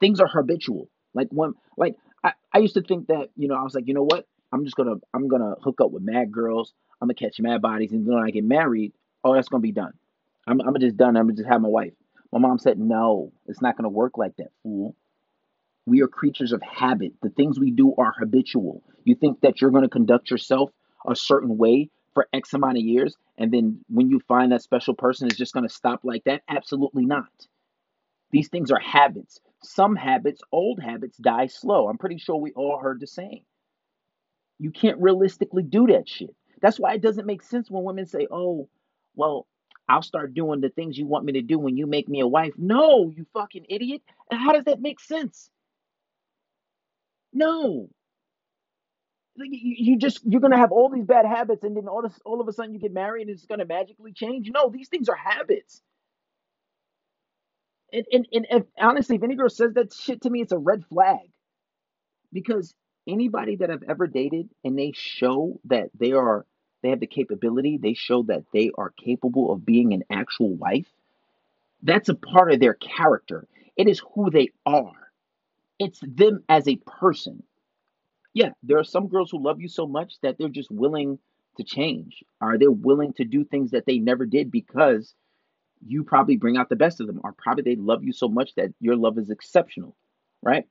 Things 0.00 0.20
are 0.20 0.28
habitual. 0.28 0.88
Like 1.14 1.28
when, 1.30 1.54
like 1.76 1.96
I, 2.22 2.32
I 2.52 2.58
used 2.58 2.74
to 2.74 2.82
think 2.82 3.08
that, 3.08 3.30
you 3.36 3.48
know, 3.48 3.54
I 3.54 3.62
was 3.62 3.74
like, 3.74 3.86
you 3.86 3.94
know 3.94 4.04
what? 4.04 4.26
I'm 4.52 4.64
just 4.64 4.76
gonna, 4.76 4.96
I'm 5.12 5.28
gonna 5.28 5.54
hook 5.62 5.80
up 5.80 5.90
with 5.90 6.02
mad 6.02 6.30
girls. 6.30 6.72
I'm 7.00 7.08
gonna 7.08 7.14
catch 7.14 7.40
mad 7.40 7.60
bodies, 7.60 7.92
and 7.92 8.06
then 8.06 8.14
when 8.14 8.24
I 8.24 8.30
get 8.30 8.44
married, 8.44 8.92
oh, 9.24 9.34
that's 9.34 9.48
gonna 9.48 9.60
be 9.60 9.72
done. 9.72 9.92
I'm, 10.46 10.60
I'm 10.60 10.78
just 10.78 10.96
done. 10.96 11.16
I'm 11.16 11.24
gonna 11.24 11.36
just 11.36 11.48
have 11.48 11.60
my 11.60 11.68
wife. 11.68 11.92
My 12.32 12.38
mom 12.38 12.58
said, 12.58 12.78
no, 12.78 13.32
it's 13.46 13.60
not 13.60 13.76
gonna 13.76 13.88
work 13.88 14.16
like 14.16 14.36
that, 14.36 14.52
fool. 14.62 14.94
We 15.86 16.02
are 16.02 16.08
creatures 16.08 16.52
of 16.52 16.62
habit. 16.62 17.12
The 17.22 17.30
things 17.30 17.58
we 17.58 17.70
do 17.70 17.94
are 17.98 18.14
habitual. 18.18 18.82
You 19.04 19.14
think 19.14 19.40
that 19.40 19.60
you're 19.60 19.70
to 19.70 19.88
conduct 19.88 20.30
yourself 20.30 20.70
a 21.06 21.14
certain 21.14 21.58
way 21.58 21.90
for 22.14 22.28
X 22.32 22.54
amount 22.54 22.78
of 22.78 22.84
years, 22.84 23.16
and 23.36 23.52
then 23.52 23.80
when 23.88 24.10
you 24.10 24.20
find 24.20 24.52
that 24.52 24.62
special 24.62 24.94
person 24.94 25.28
is 25.30 25.36
just 25.36 25.54
going 25.54 25.66
to 25.66 25.74
stop 25.74 26.00
like 26.04 26.24
that? 26.24 26.42
Absolutely 26.48 27.04
not. 27.04 27.30
These 28.30 28.48
things 28.48 28.70
are 28.70 28.80
habits. 28.80 29.40
Some 29.62 29.96
habits, 29.96 30.42
old 30.52 30.80
habits, 30.80 31.16
die 31.18 31.46
slow. 31.46 31.88
I'm 31.88 31.98
pretty 31.98 32.18
sure 32.18 32.36
we 32.36 32.52
all 32.52 32.78
heard 32.78 33.00
the 33.00 33.06
saying. 33.06 33.44
You 34.58 34.70
can't 34.70 35.00
realistically 35.00 35.62
do 35.62 35.86
that 35.88 36.08
shit. 36.08 36.34
That's 36.60 36.78
why 36.78 36.94
it 36.94 37.02
doesn't 37.02 37.26
make 37.26 37.42
sense 37.42 37.70
when 37.70 37.84
women 37.84 38.06
say, 38.06 38.26
oh, 38.30 38.68
well, 39.16 39.46
I'll 39.88 40.02
start 40.02 40.34
doing 40.34 40.60
the 40.60 40.70
things 40.70 40.96
you 40.96 41.06
want 41.06 41.24
me 41.24 41.32
to 41.34 41.42
do 41.42 41.58
when 41.58 41.76
you 41.76 41.86
make 41.86 42.08
me 42.08 42.20
a 42.20 42.26
wife. 42.26 42.54
No, 42.56 43.12
you 43.14 43.26
fucking 43.34 43.66
idiot. 43.68 44.02
How 44.30 44.52
does 44.52 44.64
that 44.64 44.80
make 44.80 45.00
sense? 45.00 45.50
No. 47.32 47.90
You, 49.36 49.98
just 49.98 50.20
you're 50.24 50.40
gonna 50.40 50.58
have 50.58 50.72
all 50.72 50.90
these 50.90 51.06
bad 51.06 51.26
habits, 51.26 51.64
and 51.64 51.76
then 51.76 51.88
all 51.88 52.04
all 52.24 52.40
of 52.40 52.48
a 52.48 52.52
sudden 52.52 52.72
you 52.74 52.80
get 52.80 52.92
married, 52.92 53.22
and 53.28 53.30
it's 53.30 53.46
gonna 53.46 53.64
magically 53.64 54.12
change. 54.12 54.50
No, 54.52 54.70
these 54.70 54.88
things 54.88 55.08
are 55.08 55.16
habits. 55.16 55.82
And 57.92 58.04
and, 58.12 58.26
and 58.32 58.46
if, 58.50 58.62
honestly, 58.80 59.16
if 59.16 59.22
any 59.22 59.36
girl 59.36 59.48
says 59.48 59.74
that 59.74 59.92
shit 59.92 60.22
to 60.22 60.30
me, 60.30 60.40
it's 60.42 60.52
a 60.52 60.58
red 60.58 60.84
flag 60.86 61.30
because 62.32 62.74
anybody 63.08 63.56
that 63.56 63.70
I've 63.70 63.84
ever 63.84 64.06
dated 64.06 64.50
and 64.64 64.78
they 64.78 64.92
show 64.94 65.60
that 65.66 65.90
they 65.98 66.12
are 66.12 66.46
they 66.82 66.90
have 66.90 67.00
the 67.00 67.06
capability, 67.06 67.78
they 67.78 67.94
show 67.94 68.24
that 68.24 68.44
they 68.52 68.70
are 68.76 68.90
capable 68.90 69.52
of 69.52 69.66
being 69.66 69.94
an 69.94 70.04
actual 70.10 70.54
wife. 70.54 70.86
That's 71.82 72.08
a 72.08 72.14
part 72.14 72.52
of 72.52 72.60
their 72.60 72.74
character. 72.74 73.46
It 73.76 73.88
is 73.88 74.02
who 74.14 74.30
they 74.30 74.50
are. 74.66 74.92
It's 75.78 76.00
them 76.00 76.44
as 76.48 76.68
a 76.68 76.76
person. 76.76 77.42
Yeah, 78.34 78.50
there 78.62 78.78
are 78.78 78.84
some 78.84 79.08
girls 79.08 79.30
who 79.30 79.42
love 79.42 79.60
you 79.60 79.68
so 79.68 79.86
much 79.86 80.14
that 80.22 80.36
they're 80.38 80.48
just 80.48 80.70
willing 80.70 81.18
to 81.56 81.64
change. 81.64 82.22
Are 82.40 82.58
they're 82.58 82.70
willing 82.70 83.12
to 83.14 83.24
do 83.24 83.44
things 83.44 83.70
that 83.70 83.86
they 83.86 83.98
never 83.98 84.26
did 84.26 84.50
because 84.50 85.14
you 85.86 86.04
probably 86.04 86.36
bring 86.36 86.56
out 86.56 86.68
the 86.68 86.76
best 86.76 87.00
of 87.00 87.06
them. 87.06 87.20
Or 87.22 87.32
probably 87.32 87.62
they 87.62 87.76
love 87.80 88.04
you 88.04 88.12
so 88.12 88.28
much 88.28 88.54
that 88.56 88.70
your 88.80 88.96
love 88.96 89.18
is 89.18 89.30
exceptional, 89.30 89.96
right? 90.42 90.64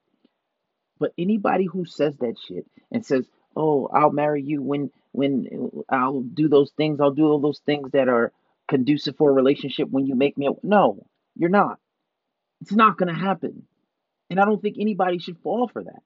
But 1.00 1.14
anybody 1.18 1.66
who 1.66 1.86
says 1.86 2.18
that 2.18 2.36
shit 2.48 2.66
and 2.92 3.06
says, 3.06 3.28
"Oh, 3.56 3.88
I'll 3.88 4.12
marry 4.12 4.42
you 4.44 4.62
when 4.62 4.92
when 5.12 5.84
I'll 5.90 6.22
do 6.22 6.48
those 6.48 6.72
things, 6.72 7.00
I'll 7.00 7.12
do 7.12 7.26
all 7.26 7.40
those 7.40 7.60
things 7.60 7.92
that 7.92 8.08
are 8.08 8.32
conducive 8.68 9.18
for 9.18 9.30
a 9.30 9.34
relationship 9.34 9.90
when 9.90 10.06
you 10.06 10.16
make 10.16 10.38
me 10.38 10.48
a 10.48 10.52
no, 10.64 11.06
you're 11.36 11.50
not. 11.50 11.80
It's 12.62 12.72
not 12.72 12.98
to 12.98 13.14
happen. 13.14 13.68
And 14.30 14.40
I 14.40 14.46
don't 14.46 14.62
think 14.62 14.78
anybody 14.80 15.20
should 15.20 15.38
fall 15.40 15.68
for 15.68 15.84
that. 15.84 16.02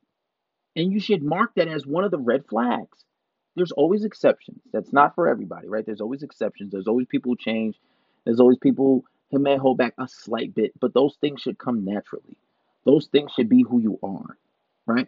And 0.77 0.93
you 0.93 0.99
should 0.99 1.23
mark 1.23 1.55
that 1.55 1.67
as 1.67 1.87
one 1.87 2.03
of 2.03 2.11
the 2.11 2.19
red 2.19 2.45
flags. 2.45 3.03
There's 3.55 3.71
always 3.71 4.05
exceptions. 4.05 4.61
That's 4.71 4.93
not 4.93 5.15
for 5.15 5.27
everybody, 5.27 5.67
right? 5.67 5.83
There's 5.83 6.01
always 6.01 6.21
exceptions. 6.21 6.71
There's 6.71 6.87
always 6.87 7.07
people 7.07 7.31
who 7.31 7.37
change. 7.37 7.75
There's 8.23 8.39
always 8.39 8.59
people 8.59 9.03
who 9.31 9.39
may 9.39 9.57
hold 9.57 9.79
back 9.79 9.95
a 9.97 10.07
slight 10.07 10.53
bit, 10.53 10.79
but 10.79 10.93
those 10.93 11.17
things 11.19 11.41
should 11.41 11.57
come 11.57 11.83
naturally. 11.83 12.37
Those 12.85 13.07
things 13.07 13.31
should 13.31 13.49
be 13.49 13.63
who 13.63 13.81
you 13.81 13.99
are, 14.03 14.37
right? 14.85 15.07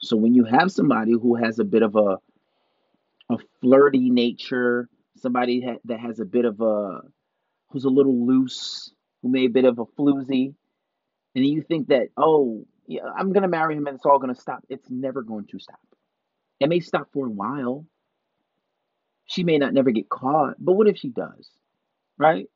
So 0.00 0.16
when 0.16 0.34
you 0.34 0.44
have 0.44 0.72
somebody 0.72 1.12
who 1.12 1.36
has 1.36 1.60
a 1.60 1.64
bit 1.64 1.82
of 1.82 1.94
a 1.94 2.18
a 3.30 3.36
flirty 3.60 4.10
nature, 4.10 4.88
somebody 5.16 5.60
ha- 5.60 5.80
that 5.84 6.00
has 6.00 6.18
a 6.18 6.24
bit 6.24 6.44
of 6.44 6.60
a 6.60 7.02
who's 7.70 7.84
a 7.84 7.90
little 7.90 8.26
loose, 8.26 8.92
who 9.22 9.28
may 9.28 9.44
a 9.44 9.50
bit 9.50 9.64
of 9.64 9.78
a 9.78 9.84
floozy, 9.84 10.54
and 11.36 11.46
you 11.46 11.62
think 11.62 11.88
that 11.88 12.08
oh 12.16 12.66
yeah, 12.88 13.02
I'm 13.16 13.32
gonna 13.32 13.48
marry 13.48 13.76
him 13.76 13.86
and 13.86 13.96
it's 13.96 14.06
all 14.06 14.18
gonna 14.18 14.34
stop. 14.34 14.64
It's 14.68 14.90
never 14.90 15.22
going 15.22 15.46
to 15.48 15.58
stop. 15.60 15.78
It 16.58 16.68
may 16.68 16.80
stop 16.80 17.08
for 17.12 17.26
a 17.26 17.30
while. 17.30 17.86
She 19.26 19.44
may 19.44 19.58
not 19.58 19.74
never 19.74 19.90
get 19.90 20.08
caught, 20.08 20.54
but 20.58 20.72
what 20.72 20.88
if 20.88 20.96
she 20.96 21.10
does? 21.10 21.50
Right? 22.16 22.46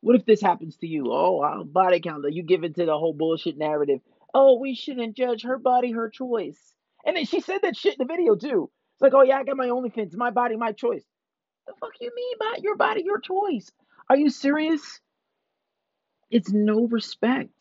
What 0.00 0.16
if 0.16 0.24
this 0.24 0.40
happens 0.40 0.76
to 0.78 0.86
you? 0.86 1.12
Oh, 1.12 1.40
I'll 1.40 1.64
body 1.64 2.00
count. 2.00 2.24
You 2.32 2.42
give 2.42 2.64
into 2.64 2.86
the 2.86 2.96
whole 2.98 3.12
bullshit 3.12 3.58
narrative. 3.58 4.00
Oh, 4.32 4.58
we 4.58 4.74
shouldn't 4.74 5.16
judge 5.16 5.42
her 5.42 5.58
body, 5.58 5.92
her 5.92 6.08
choice. 6.08 6.58
And 7.04 7.16
then 7.16 7.26
she 7.26 7.40
said 7.40 7.58
that 7.62 7.76
shit 7.76 7.98
in 7.98 8.06
the 8.06 8.12
video 8.12 8.36
too. 8.36 8.70
It's 8.94 9.02
like, 9.02 9.14
oh 9.14 9.22
yeah, 9.22 9.36
I 9.38 9.44
got 9.44 9.56
my 9.56 9.68
OnlyFans, 9.68 10.16
my 10.16 10.30
body, 10.30 10.56
my 10.56 10.72
choice. 10.72 11.04
The 11.66 11.74
fuck 11.78 11.92
you 12.00 12.10
mean 12.14 12.36
by 12.40 12.58
your 12.62 12.76
body, 12.76 13.02
your 13.04 13.20
choice? 13.20 13.70
Are 14.08 14.16
you 14.16 14.30
serious? 14.30 15.00
It's 16.30 16.50
no 16.50 16.86
respect. 16.86 17.57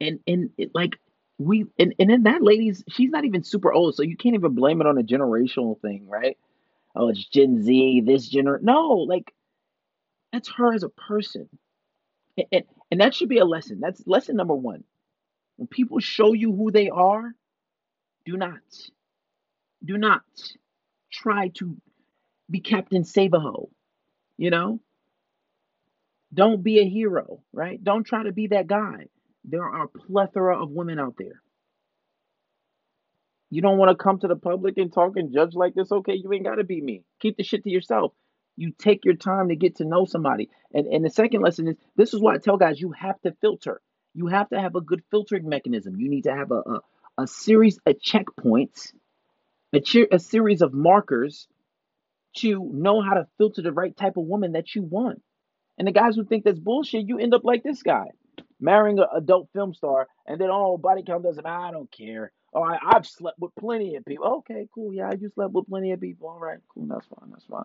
And 0.00 0.20
and 0.26 0.50
it, 0.58 0.72
like 0.74 0.96
we 1.38 1.66
and 1.78 1.94
and 1.98 2.10
then 2.10 2.24
that 2.24 2.42
lady's 2.42 2.84
she's 2.88 3.10
not 3.10 3.24
even 3.24 3.42
super 3.44 3.72
old, 3.72 3.94
so 3.94 4.02
you 4.02 4.16
can't 4.16 4.34
even 4.34 4.54
blame 4.54 4.80
it 4.80 4.86
on 4.86 4.98
a 4.98 5.02
generational 5.02 5.80
thing, 5.80 6.08
right? 6.08 6.36
Oh, 6.96 7.08
it's 7.10 7.24
Gen 7.24 7.62
Z, 7.62 8.02
this 8.06 8.32
gener. 8.32 8.60
No, 8.62 8.90
like 9.08 9.32
that's 10.32 10.50
her 10.52 10.74
as 10.74 10.82
a 10.82 10.88
person, 10.90 11.48
and, 12.38 12.46
and 12.52 12.64
and 12.92 13.00
that 13.00 13.14
should 13.14 13.28
be 13.28 13.38
a 13.38 13.44
lesson. 13.46 13.80
That's 13.80 14.06
lesson 14.06 14.36
number 14.36 14.54
one. 14.54 14.84
When 15.56 15.68
people 15.68 16.00
show 16.00 16.32
you 16.34 16.54
who 16.54 16.70
they 16.72 16.90
are, 16.90 17.32
do 18.26 18.36
not, 18.36 18.60
do 19.84 19.98
not 19.98 20.22
try 21.12 21.48
to 21.56 21.76
be 22.50 22.60
Captain 22.60 23.04
Save-A-Ho. 23.04 23.70
You 24.38 24.50
know, 24.50 24.80
don't 26.32 26.62
be 26.62 26.80
a 26.80 26.88
hero, 26.88 27.42
right? 27.52 27.82
Don't 27.82 28.04
try 28.04 28.24
to 28.24 28.32
be 28.32 28.48
that 28.48 28.66
guy. 28.66 29.06
There 29.44 29.62
are 29.64 29.84
a 29.84 29.88
plethora 29.88 30.62
of 30.62 30.70
women 30.70 30.98
out 30.98 31.14
there. 31.18 31.42
You 33.50 33.62
don't 33.62 33.78
want 33.78 33.96
to 33.96 34.02
come 34.02 34.18
to 34.20 34.28
the 34.28 34.36
public 34.36 34.78
and 34.78 34.92
talk 34.92 35.16
and 35.16 35.32
judge 35.32 35.54
like 35.54 35.74
this? 35.74 35.92
Okay, 35.92 36.14
you 36.14 36.32
ain't 36.32 36.44
got 36.44 36.56
to 36.56 36.64
be 36.64 36.80
me. 36.80 37.04
Keep 37.20 37.36
the 37.36 37.44
shit 37.44 37.62
to 37.64 37.70
yourself. 37.70 38.12
You 38.56 38.72
take 38.76 39.04
your 39.04 39.14
time 39.16 39.48
to 39.48 39.56
get 39.56 39.76
to 39.76 39.84
know 39.84 40.04
somebody. 40.04 40.48
And 40.72 40.86
and 40.86 41.04
the 41.04 41.10
second 41.10 41.42
lesson 41.42 41.68
is 41.68 41.76
this 41.96 42.14
is 42.14 42.20
why 42.20 42.34
I 42.34 42.38
tell 42.38 42.56
guys 42.56 42.80
you 42.80 42.92
have 42.92 43.20
to 43.22 43.32
filter. 43.40 43.80
You 44.14 44.28
have 44.28 44.48
to 44.50 44.60
have 44.60 44.76
a 44.76 44.80
good 44.80 45.02
filtering 45.10 45.48
mechanism. 45.48 45.96
You 45.96 46.08
need 46.08 46.24
to 46.24 46.34
have 46.34 46.50
a 46.50 46.62
a, 47.18 47.22
a 47.22 47.26
series 47.26 47.78
of 47.86 47.96
checkpoints, 47.98 48.92
a, 49.72 49.80
che- 49.80 50.08
a 50.10 50.18
series 50.18 50.62
of 50.62 50.72
markers 50.72 51.46
to 52.36 52.70
know 52.72 53.00
how 53.00 53.14
to 53.14 53.26
filter 53.38 53.62
the 53.62 53.72
right 53.72 53.96
type 53.96 54.16
of 54.16 54.24
woman 54.24 54.52
that 54.52 54.74
you 54.74 54.82
want. 54.82 55.22
And 55.78 55.86
the 55.86 55.92
guys 55.92 56.16
who 56.16 56.24
think 56.24 56.44
that's 56.44 56.58
bullshit, 56.58 57.06
you 57.06 57.18
end 57.18 57.34
up 57.34 57.44
like 57.44 57.62
this 57.62 57.82
guy, 57.82 58.06
marrying 58.64 58.98
an 58.98 59.06
adult 59.14 59.48
film 59.52 59.74
star, 59.74 60.08
and 60.26 60.40
then 60.40 60.48
oh, 60.50 60.78
body 60.78 61.02
count 61.06 61.22
doesn't. 61.22 61.46
I 61.46 61.70
don't 61.70 61.90
care. 61.92 62.32
Oh, 62.54 62.62
I, 62.62 62.78
I've 62.82 63.06
slept 63.06 63.38
with 63.38 63.54
plenty 63.58 63.96
of 63.96 64.04
people. 64.04 64.26
Okay, 64.38 64.68
cool. 64.74 64.92
Yeah, 64.92 65.12
you 65.12 65.28
slept 65.34 65.52
with 65.52 65.68
plenty 65.68 65.92
of 65.92 66.00
people. 66.00 66.28
All 66.28 66.38
right, 66.38 66.58
cool. 66.72 66.86
That's 66.86 67.06
fine. 67.06 67.30
That's 67.30 67.44
fine. 67.44 67.64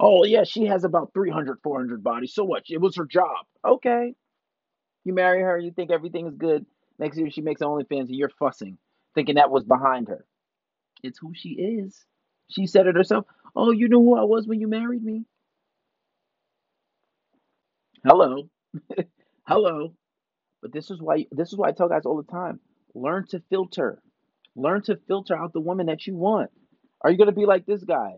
Oh, 0.00 0.24
yeah, 0.24 0.44
she 0.44 0.64
has 0.66 0.84
about 0.84 1.12
300, 1.12 1.58
400 1.62 2.02
bodies. 2.02 2.34
So 2.34 2.44
what? 2.44 2.62
It 2.68 2.80
was 2.80 2.96
her 2.96 3.04
job. 3.04 3.46
Okay. 3.64 4.14
You 5.04 5.12
marry 5.12 5.42
her, 5.42 5.58
you 5.58 5.72
think 5.72 5.90
everything 5.90 6.26
is 6.26 6.36
good. 6.36 6.64
Next 6.98 7.18
year 7.18 7.30
she 7.30 7.40
makes 7.40 7.60
OnlyFans 7.60 8.06
and 8.06 8.14
you're 8.14 8.28
fussing, 8.28 8.78
thinking 9.14 9.34
that 9.34 9.50
was 9.50 9.64
behind 9.64 10.08
her. 10.08 10.24
It's 11.02 11.18
who 11.18 11.32
she 11.34 11.50
is. 11.50 12.04
She 12.48 12.66
said 12.66 12.86
it 12.86 12.94
herself. 12.96 13.26
Oh, 13.56 13.72
you 13.72 13.88
knew 13.88 14.00
who 14.00 14.16
I 14.16 14.22
was 14.22 14.46
when 14.46 14.60
you 14.60 14.68
married 14.68 15.02
me? 15.02 15.24
Hello. 18.04 18.48
Hello. 19.46 19.92
But 20.62 20.72
this 20.72 20.90
is 20.90 21.00
why 21.02 21.26
this 21.32 21.48
is 21.52 21.56
why 21.58 21.68
I 21.68 21.72
tell 21.72 21.88
guys 21.88 22.06
all 22.06 22.22
the 22.22 22.32
time. 22.32 22.60
Learn 22.94 23.26
to 23.28 23.42
filter. 23.50 24.02
Learn 24.56 24.82
to 24.84 24.96
filter 25.08 25.36
out 25.36 25.52
the 25.52 25.60
woman 25.60 25.86
that 25.86 26.06
you 26.06 26.16
want. 26.16 26.50
Are 27.02 27.10
you 27.10 27.18
gonna 27.18 27.32
be 27.32 27.46
like 27.46 27.66
this 27.66 27.84
guy? 27.84 28.12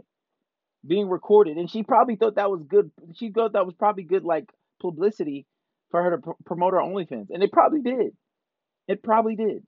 being 0.86 1.08
recorded, 1.08 1.56
and 1.56 1.70
she 1.70 1.82
probably 1.82 2.16
thought 2.16 2.36
that 2.36 2.50
was 2.50 2.62
good. 2.68 2.90
She 3.14 3.30
thought 3.30 3.52
that 3.54 3.66
was 3.66 3.74
probably 3.74 4.02
good, 4.04 4.24
like 4.24 4.50
publicity 4.80 5.46
for 5.90 6.02
her 6.02 6.10
to 6.12 6.18
pr- 6.18 6.30
promote 6.44 6.74
her 6.74 6.80
OnlyFans, 6.80 7.28
and 7.30 7.42
it 7.42 7.52
probably 7.52 7.80
did. 7.80 8.12
It 8.86 9.02
probably 9.02 9.36
did, 9.36 9.62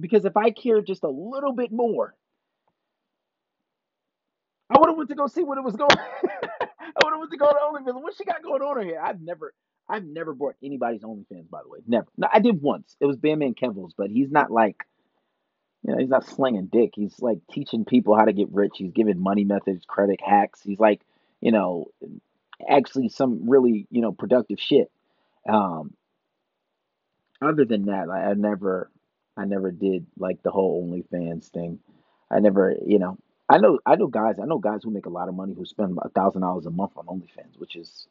because 0.00 0.24
if 0.24 0.36
I 0.36 0.50
cared 0.50 0.86
just 0.86 1.04
a 1.04 1.10
little 1.10 1.52
bit 1.52 1.70
more, 1.70 2.14
I 4.70 4.78
would 4.78 4.88
have 4.88 4.96
went 4.96 5.10
to 5.10 5.16
go 5.16 5.26
see 5.26 5.42
what 5.42 5.58
it 5.58 5.64
was 5.64 5.76
going. 5.76 5.90
I 5.92 7.00
would 7.04 7.12
have 7.12 7.18
went 7.18 7.30
to 7.32 7.36
go 7.36 7.46
to 7.50 7.58
OnlyFans. 7.58 8.02
What 8.02 8.14
she 8.16 8.24
got 8.24 8.42
going 8.42 8.62
on 8.62 8.86
here? 8.86 9.00
I've 9.02 9.20
never, 9.20 9.52
I've 9.88 10.04
never 10.04 10.32
bought 10.32 10.56
anybody's 10.62 11.02
OnlyFans. 11.02 11.50
By 11.50 11.62
the 11.62 11.68
way, 11.68 11.80
never. 11.86 12.06
No, 12.16 12.28
I 12.32 12.38
did 12.38 12.62
once. 12.62 12.96
It 13.00 13.06
was 13.06 13.16
Bandman 13.16 13.54
Kevo's, 13.54 13.94
but 13.96 14.10
he's 14.10 14.30
not 14.30 14.50
like 14.50 14.84
you 15.82 15.92
know, 15.92 15.98
he's 15.98 16.08
not 16.08 16.26
slinging 16.26 16.66
dick. 16.66 16.92
He's 16.94 17.20
like 17.20 17.38
teaching 17.50 17.84
people 17.84 18.16
how 18.16 18.24
to 18.24 18.32
get 18.32 18.52
rich. 18.52 18.74
He's 18.76 18.92
giving 18.92 19.20
money 19.20 19.44
methods, 19.44 19.84
credit 19.86 20.20
hacks. 20.20 20.62
He's 20.62 20.78
like, 20.78 21.00
you 21.40 21.50
know, 21.50 21.86
actually 22.68 23.08
some 23.08 23.48
really, 23.50 23.86
you 23.90 24.00
know, 24.00 24.12
productive 24.12 24.60
shit. 24.60 24.90
Um, 25.48 25.94
other 27.40 27.64
than 27.64 27.86
that, 27.86 28.08
I, 28.08 28.30
I 28.30 28.34
never, 28.34 28.90
I 29.36 29.44
never 29.44 29.72
did 29.72 30.06
like 30.16 30.42
the 30.42 30.52
whole 30.52 30.86
OnlyFans 30.86 31.48
thing. 31.48 31.80
I 32.30 32.38
never, 32.38 32.76
you 32.86 33.00
know, 33.00 33.18
I 33.48 33.58
know, 33.58 33.80
I 33.84 33.96
know 33.96 34.06
guys, 34.06 34.36
I 34.40 34.46
know 34.46 34.58
guys 34.58 34.84
who 34.84 34.90
make 34.90 35.06
a 35.06 35.10
lot 35.10 35.28
of 35.28 35.34
money 35.34 35.52
who 35.52 35.64
spend 35.64 35.98
a 36.00 36.08
thousand 36.10 36.42
dollars 36.42 36.66
a 36.66 36.70
month 36.70 36.92
on 36.96 37.06
OnlyFans, 37.06 37.58
which 37.58 37.74
is 37.74 38.06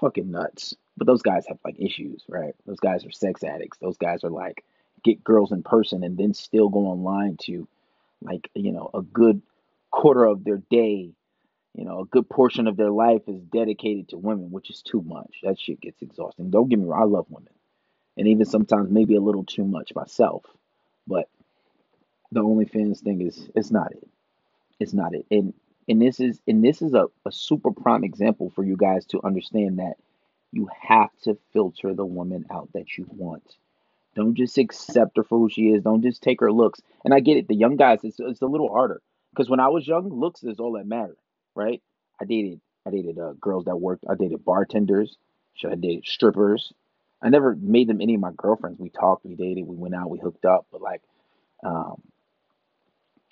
fucking 0.00 0.30
nuts. 0.30 0.74
But 0.96 1.06
those 1.06 1.22
guys 1.22 1.46
have 1.48 1.58
like 1.64 1.76
issues, 1.78 2.24
right? 2.28 2.54
Those 2.66 2.80
guys 2.80 3.04
are 3.04 3.10
sex 3.10 3.42
addicts. 3.44 3.78
Those 3.78 3.96
guys 3.96 4.24
are 4.24 4.30
like 4.30 4.64
get 5.02 5.24
girls 5.24 5.52
in 5.52 5.62
person 5.62 6.04
and 6.04 6.18
then 6.18 6.34
still 6.34 6.68
go 6.68 6.80
online 6.80 7.36
to 7.42 7.66
like 8.20 8.50
you 8.54 8.72
know 8.72 8.90
a 8.92 9.02
good 9.02 9.42
quarter 9.90 10.24
of 10.24 10.44
their 10.44 10.62
day. 10.70 11.12
You 11.74 11.84
know 11.84 12.00
a 12.00 12.04
good 12.04 12.28
portion 12.28 12.66
of 12.66 12.76
their 12.76 12.90
life 12.90 13.22
is 13.28 13.40
dedicated 13.40 14.08
to 14.08 14.18
women 14.18 14.50
which 14.50 14.70
is 14.70 14.82
too 14.82 15.02
much. 15.02 15.40
That 15.42 15.58
shit 15.58 15.80
gets 15.80 16.02
exhausting. 16.02 16.50
Don't 16.50 16.68
get 16.68 16.78
me 16.78 16.86
wrong 16.86 17.02
i 17.02 17.04
love 17.04 17.26
women. 17.28 17.52
And 18.16 18.28
even 18.28 18.44
sometimes 18.44 18.90
maybe 18.90 19.14
a 19.14 19.20
little 19.20 19.44
too 19.44 19.64
much 19.64 19.94
myself. 19.94 20.44
But 21.06 21.28
the 22.32 22.42
OnlyFans 22.42 22.98
thing 23.00 23.22
is 23.22 23.48
it's 23.54 23.70
not 23.70 23.92
it. 23.92 24.06
It's 24.78 24.92
not 24.92 25.14
it. 25.14 25.26
And 25.30 25.54
and 25.90 26.02
this 26.02 26.20
is 26.20 26.40
and 26.48 26.64
this 26.64 26.82
is 26.82 26.94
a, 26.94 27.08
a 27.26 27.32
super 27.32 27.72
prime 27.72 28.04
example 28.04 28.50
for 28.56 28.64
you 28.64 28.78
guys 28.78 29.06
to 29.08 29.20
understand 29.24 29.80
that 29.80 29.96
you 30.52 30.68
have 30.80 31.10
to 31.24 31.38
filter 31.52 31.94
the 31.94 32.06
woman 32.06 32.46
out 32.50 32.70
that 32.74 32.98
you 32.98 33.06
want 33.10 33.44
Don't 34.16 34.36
just 34.36 34.58
accept 34.58 35.18
her 35.18 35.24
for 35.24 35.38
who 35.38 35.50
she 35.50 35.70
is. 35.70 35.84
Don't 35.84 36.02
just 36.02 36.22
take 36.22 36.40
her 36.40 36.52
looks. 36.52 36.82
And 37.04 37.14
I 37.14 37.20
get 37.20 37.38
it. 37.38 37.48
The 37.48 37.56
young 37.56 37.76
guys, 37.76 38.00
it's, 38.04 38.20
it's 38.20 38.42
a 38.42 38.46
little 38.46 38.70
harder 38.70 39.02
because 39.32 39.50
when 39.50 39.60
I 39.60 39.68
was 39.68 39.88
young, 39.88 40.10
looks 40.10 40.44
is 40.44 40.60
all 40.60 40.74
that 40.74 40.86
mattered, 40.86 41.18
right? 41.56 41.82
I 42.20 42.26
dated 42.26 42.60
I 42.86 42.90
dated 42.90 43.18
uh, 43.18 43.34
girls 43.40 43.66
that 43.66 43.76
worked. 43.76 44.04
I 44.10 44.16
dated 44.16 44.44
bartenders. 44.44 45.18
I 45.64 45.76
dated 45.76 46.06
strippers? 46.06 46.72
I 47.22 47.28
never 47.30 47.56
made 47.56 47.88
them 47.88 48.00
any 48.00 48.14
of 48.14 48.20
my 48.20 48.32
girlfriends. 48.36 48.80
We 48.80 48.90
talked, 48.90 49.26
we 49.26 49.36
dated, 49.36 49.66
we 49.66 49.76
went 49.76 49.94
out, 49.94 50.10
we 50.10 50.18
hooked 50.18 50.46
up, 50.46 50.66
but 50.72 50.82
like, 50.82 51.02
um, 51.64 52.02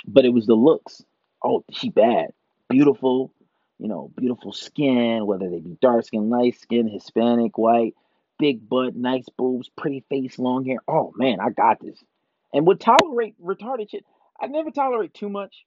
but 0.06 0.24
it 0.26 0.30
was 0.30 0.46
the 0.46 0.54
looks. 0.54 1.02
Oh, 1.44 1.64
she 1.72 1.90
bad, 1.90 2.32
beautiful, 2.68 3.32
you 3.78 3.88
know, 3.88 4.10
beautiful 4.16 4.52
skin, 4.52 5.26
whether 5.26 5.48
they 5.48 5.60
be 5.60 5.76
dark 5.80 6.04
skin, 6.04 6.30
light 6.30 6.58
skin, 6.60 6.88
Hispanic, 6.88 7.58
white, 7.58 7.94
big 8.38 8.68
butt, 8.68 8.94
nice 8.94 9.26
boobs, 9.37 9.70
pretty 9.76 10.04
face, 10.08 10.38
long 10.38 10.64
hair. 10.64 10.78
Oh 10.88 11.12
man, 11.16 11.38
I 11.40 11.50
got 11.50 11.80
this. 11.80 12.02
And 12.52 12.66
would 12.66 12.80
tolerate 12.80 13.34
retarded 13.42 13.90
shit. 13.90 14.04
I 14.40 14.46
never 14.46 14.70
tolerate 14.70 15.14
too 15.14 15.28
much 15.28 15.64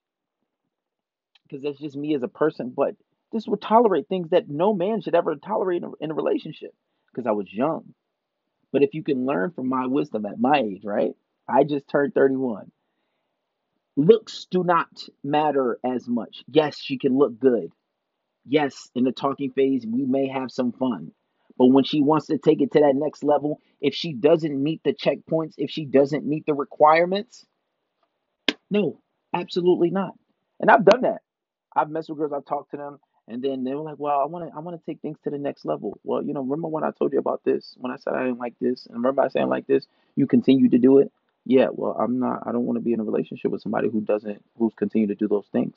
because 1.44 1.64
that's 1.64 1.80
just 1.80 1.98
me 1.98 2.16
as 2.16 2.24
a 2.24 2.28
person, 2.28 2.74
but 2.76 2.96
this 3.32 3.48
would 3.48 3.62
tolerate 3.62 4.08
things 4.08 4.30
that 4.30 4.50
no 4.50 4.74
man 4.74 5.02
should 5.02 5.16
ever 5.16 5.36
tolerate 5.36 5.84
in 5.84 5.90
a, 5.90 5.92
in 6.00 6.12
a 6.12 6.16
relationship 6.16 6.74
because 7.12 7.28
I 7.28 7.32
was 7.32 7.52
young. 7.52 7.94
But 8.72 8.84
if 8.84 8.94
you 8.94 9.04
can 9.04 9.26
learn 9.26 9.52
from 9.52 9.68
my 9.68 9.86
wisdom 9.86 10.26
at 10.26 10.40
my 10.40 10.60
age, 10.60 10.84
right? 10.84 11.12
I 11.48 11.64
just 11.64 11.88
turned 11.90 12.14
31. 12.14 12.72
Looks 13.98 14.48
do 14.50 14.64
not 14.64 14.90
matter 15.24 15.80
as 15.84 16.08
much. 16.08 16.44
Yes, 16.48 16.78
she 16.80 16.98
can 16.98 17.18
look 17.18 17.40
good. 17.40 17.72
Yes, 18.46 18.90
in 18.96 19.04
the 19.04 19.12
talking 19.12 19.52
phase, 19.52 19.86
we 19.86 20.06
may 20.06 20.28
have 20.28 20.52
some 20.52 20.72
fun. 20.72 21.12
But 21.58 21.68
when 21.68 21.84
she 21.84 22.02
wants 22.02 22.28
to 22.28 22.38
take 22.38 22.62
it 22.62 22.72
to 22.72 22.80
that 22.80 22.96
next 22.96 23.24
level, 23.24 23.60
if 23.82 23.94
she 23.94 24.14
doesn't 24.14 24.64
meet 24.64 24.82
the 24.84 24.94
checkpoints, 24.94 25.54
if 25.58 25.70
she 25.70 25.86
doesn't 25.86 26.26
meet 26.26 26.46
the 26.46 26.54
requirements, 26.54 27.46
no, 28.70 29.00
absolutely 29.34 29.92
not. 29.92 30.16
And 30.60 30.72
I've 30.72 30.86
done 30.86 31.02
that. 31.02 31.22
I've 31.76 31.90
messed 31.90 32.10
with 32.10 32.18
girls, 32.18 32.34
I've 32.34 32.46
talked 32.46 32.72
to 32.72 32.78
them, 32.78 33.00
and 33.28 33.42
then 33.42 33.64
they 33.64 33.74
were 33.76 33.82
like, 33.82 34.00
"Well, 34.00 34.20
I 34.20 34.26
want 34.26 34.50
to, 34.50 34.56
I 34.56 34.60
want 34.60 34.80
to 34.80 34.86
take 34.86 35.02
things 35.02 35.18
to 35.24 35.30
the 35.30 35.38
next 35.38 35.66
level." 35.66 36.00
Well, 36.04 36.24
you 36.24 36.34
know, 36.34 36.42
remember 36.42 36.68
when 36.68 36.84
I 36.84 36.92
told 36.92 37.14
you 37.14 37.20
about 37.20 37.44
this? 37.44 37.76
When 37.78 37.92
I 37.92 37.98
said 37.98 38.14
I 38.14 38.24
didn't 38.24 38.40
like 38.40 38.56
this, 38.60 38.86
and 38.88 38.96
remember 38.96 39.22
I 39.22 39.28
saying 39.30 39.48
like 39.48 39.68
this, 39.68 39.86
you 40.16 40.28
continue 40.28 40.70
to 40.70 40.78
do 40.78 41.00
it. 41.00 41.12
Yeah, 41.46 41.68
well, 41.72 41.96
I'm 42.00 42.20
not. 42.20 42.44
I 42.46 42.52
don't 42.52 42.66
want 42.66 42.78
to 42.78 42.84
be 42.84 42.94
in 42.94 43.00
a 43.00 43.04
relationship 43.04 43.52
with 43.52 43.62
somebody 43.62 43.90
who 43.90 44.02
doesn't, 44.02 44.44
who's 44.58 44.74
continue 44.76 45.08
to 45.08 45.16
do 45.16 45.28
those 45.28 45.48
things. 45.52 45.76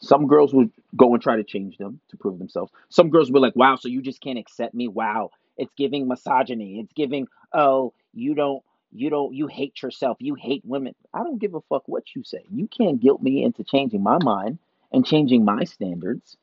Some 0.00 0.26
girls 0.26 0.54
would 0.54 0.70
go 0.96 1.12
and 1.14 1.22
try 1.22 1.36
to 1.36 1.44
change 1.44 1.78
them 1.78 2.00
to 2.10 2.16
prove 2.16 2.38
themselves. 2.38 2.72
Some 2.88 3.10
girls 3.10 3.30
were 3.30 3.40
like, 3.40 3.56
"Wow, 3.56 3.76
so 3.76 3.88
you 3.88 4.02
just 4.02 4.20
can't 4.20 4.38
accept 4.38 4.74
me? 4.74 4.88
Wow, 4.88 5.30
it's 5.56 5.72
giving 5.76 6.08
misogyny. 6.08 6.80
It's 6.80 6.92
giving, 6.92 7.28
oh, 7.52 7.94
you 8.12 8.34
don't, 8.34 8.62
you 8.92 9.10
don't, 9.10 9.34
you 9.34 9.46
hate 9.46 9.82
yourself. 9.82 10.18
You 10.20 10.34
hate 10.34 10.62
women. 10.64 10.94
I 11.14 11.20
don't 11.24 11.38
give 11.38 11.54
a 11.54 11.60
fuck 11.62 11.84
what 11.86 12.14
you 12.14 12.24
say. 12.24 12.44
You 12.50 12.68
can't 12.68 13.00
guilt 13.00 13.22
me 13.22 13.44
into 13.44 13.64
changing 13.64 14.02
my 14.02 14.18
mind 14.22 14.58
and 14.92 15.06
changing 15.06 15.44
my 15.44 15.64
standards. 15.64 16.36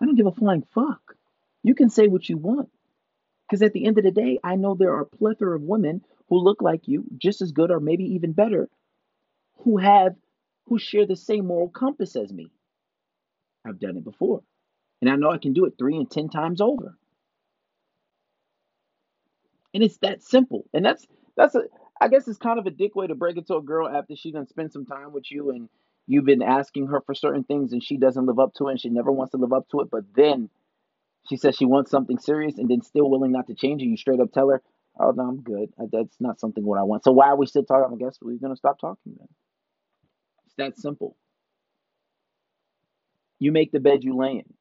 I 0.00 0.06
don't 0.06 0.16
give 0.16 0.26
a 0.26 0.32
flying 0.32 0.62
fuck. 0.74 1.16
You 1.62 1.74
can 1.74 1.90
say 1.90 2.08
what 2.08 2.28
you 2.28 2.36
want. 2.36 2.70
Because 3.48 3.62
at 3.62 3.72
the 3.72 3.86
end 3.86 3.96
of 3.98 4.04
the 4.04 4.10
day, 4.10 4.38
I 4.44 4.56
know 4.56 4.74
there 4.74 4.92
are 4.92 5.02
a 5.02 5.06
plethora 5.06 5.56
of 5.56 5.62
women 5.62 6.02
who 6.28 6.38
look 6.38 6.60
like 6.60 6.86
you, 6.86 7.04
just 7.16 7.40
as 7.40 7.52
good 7.52 7.70
or 7.70 7.80
maybe 7.80 8.04
even 8.04 8.32
better, 8.32 8.68
who 9.58 9.78
have 9.78 10.14
who 10.66 10.78
share 10.78 11.06
the 11.06 11.16
same 11.16 11.46
moral 11.46 11.70
compass 11.70 12.14
as 12.14 12.30
me. 12.30 12.50
I've 13.66 13.80
done 13.80 13.96
it 13.96 14.04
before. 14.04 14.42
And 15.00 15.10
I 15.10 15.16
know 15.16 15.30
I 15.30 15.38
can 15.38 15.54
do 15.54 15.64
it 15.64 15.74
three 15.78 15.96
and 15.96 16.10
ten 16.10 16.28
times 16.28 16.60
over. 16.60 16.96
And 19.72 19.82
it's 19.82 19.98
that 19.98 20.22
simple. 20.22 20.66
And 20.74 20.84
that's 20.84 21.06
that's 21.36 21.54
a 21.54 21.62
I 22.00 22.08
guess 22.08 22.28
it's 22.28 22.38
kind 22.38 22.58
of 22.58 22.66
a 22.66 22.70
dick 22.70 22.94
way 22.94 23.06
to 23.06 23.14
break 23.14 23.38
it 23.38 23.46
to 23.46 23.56
a 23.56 23.62
girl 23.62 23.88
after 23.88 24.14
she 24.14 24.30
done 24.30 24.46
spend 24.46 24.72
some 24.72 24.86
time 24.86 25.12
with 25.12 25.30
you 25.30 25.50
and 25.50 25.68
you've 26.06 26.24
been 26.24 26.42
asking 26.42 26.88
her 26.88 27.00
for 27.00 27.14
certain 27.14 27.44
things 27.44 27.72
and 27.72 27.82
she 27.82 27.96
doesn't 27.96 28.26
live 28.26 28.38
up 28.38 28.54
to 28.54 28.68
it 28.68 28.72
and 28.72 28.80
she 28.80 28.88
never 28.88 29.10
wants 29.10 29.32
to 29.32 29.36
live 29.36 29.52
up 29.52 29.68
to 29.70 29.80
it, 29.80 29.90
but 29.90 30.04
then 30.14 30.48
she 31.28 31.36
says 31.36 31.56
she 31.56 31.66
wants 31.66 31.90
something 31.90 32.18
serious 32.18 32.58
and 32.58 32.68
then 32.68 32.82
still 32.82 33.10
willing 33.10 33.32
not 33.32 33.46
to 33.48 33.54
change 33.54 33.82
it. 33.82 33.86
You 33.86 33.96
straight 33.96 34.20
up 34.20 34.32
tell 34.32 34.48
her, 34.50 34.62
"Oh 34.98 35.10
no, 35.12 35.24
I'm 35.24 35.42
good. 35.42 35.72
That's 35.92 36.20
not 36.20 36.40
something 36.40 36.64
what 36.64 36.78
I 36.78 36.84
want." 36.84 37.04
So 37.04 37.12
why 37.12 37.28
are 37.28 37.36
we 37.36 37.46
still 37.46 37.64
talking? 37.64 37.94
I 37.94 37.98
guess 37.98 38.18
we're 38.20 38.36
gonna 38.38 38.56
stop 38.56 38.80
talking 38.80 39.14
then. 39.18 39.28
It's 40.46 40.54
that 40.56 40.78
simple. 40.78 41.16
You 43.38 43.52
make 43.52 43.72
the 43.72 43.80
bed 43.80 44.04
you 44.04 44.16
lay 44.16 44.32
in, 44.38 44.54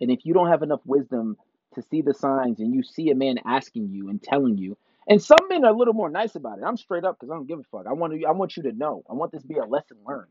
and 0.00 0.10
if 0.10 0.24
you 0.24 0.34
don't 0.34 0.48
have 0.48 0.62
enough 0.62 0.82
wisdom 0.84 1.36
to 1.74 1.82
see 1.82 2.02
the 2.02 2.14
signs, 2.14 2.60
and 2.60 2.74
you 2.74 2.82
see 2.82 3.10
a 3.10 3.14
man 3.14 3.38
asking 3.44 3.90
you 3.90 4.08
and 4.08 4.22
telling 4.22 4.58
you, 4.58 4.76
and 5.08 5.22
some 5.22 5.48
men 5.48 5.64
are 5.64 5.72
a 5.72 5.76
little 5.76 5.94
more 5.94 6.10
nice 6.10 6.34
about 6.36 6.58
it. 6.58 6.64
I'm 6.64 6.76
straight 6.76 7.04
up 7.04 7.18
because 7.18 7.30
I 7.30 7.36
don't 7.36 7.48
give 7.48 7.60
a 7.60 7.64
fuck. 7.64 7.86
I 7.88 7.92
want 7.94 8.12
to. 8.14 8.24
I 8.26 8.32
want 8.32 8.56
you 8.56 8.64
to 8.64 8.72
know. 8.72 9.04
I 9.10 9.14
want 9.14 9.32
this 9.32 9.42
to 9.42 9.48
be 9.48 9.56
a 9.56 9.64
lesson 9.64 9.98
learned. 10.06 10.30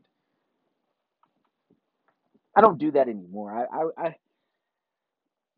I 2.56 2.60
don't 2.60 2.78
do 2.78 2.92
that 2.92 3.08
anymore. 3.08 3.52
I, 3.52 3.64
I, 4.02 4.06
I 4.08 4.16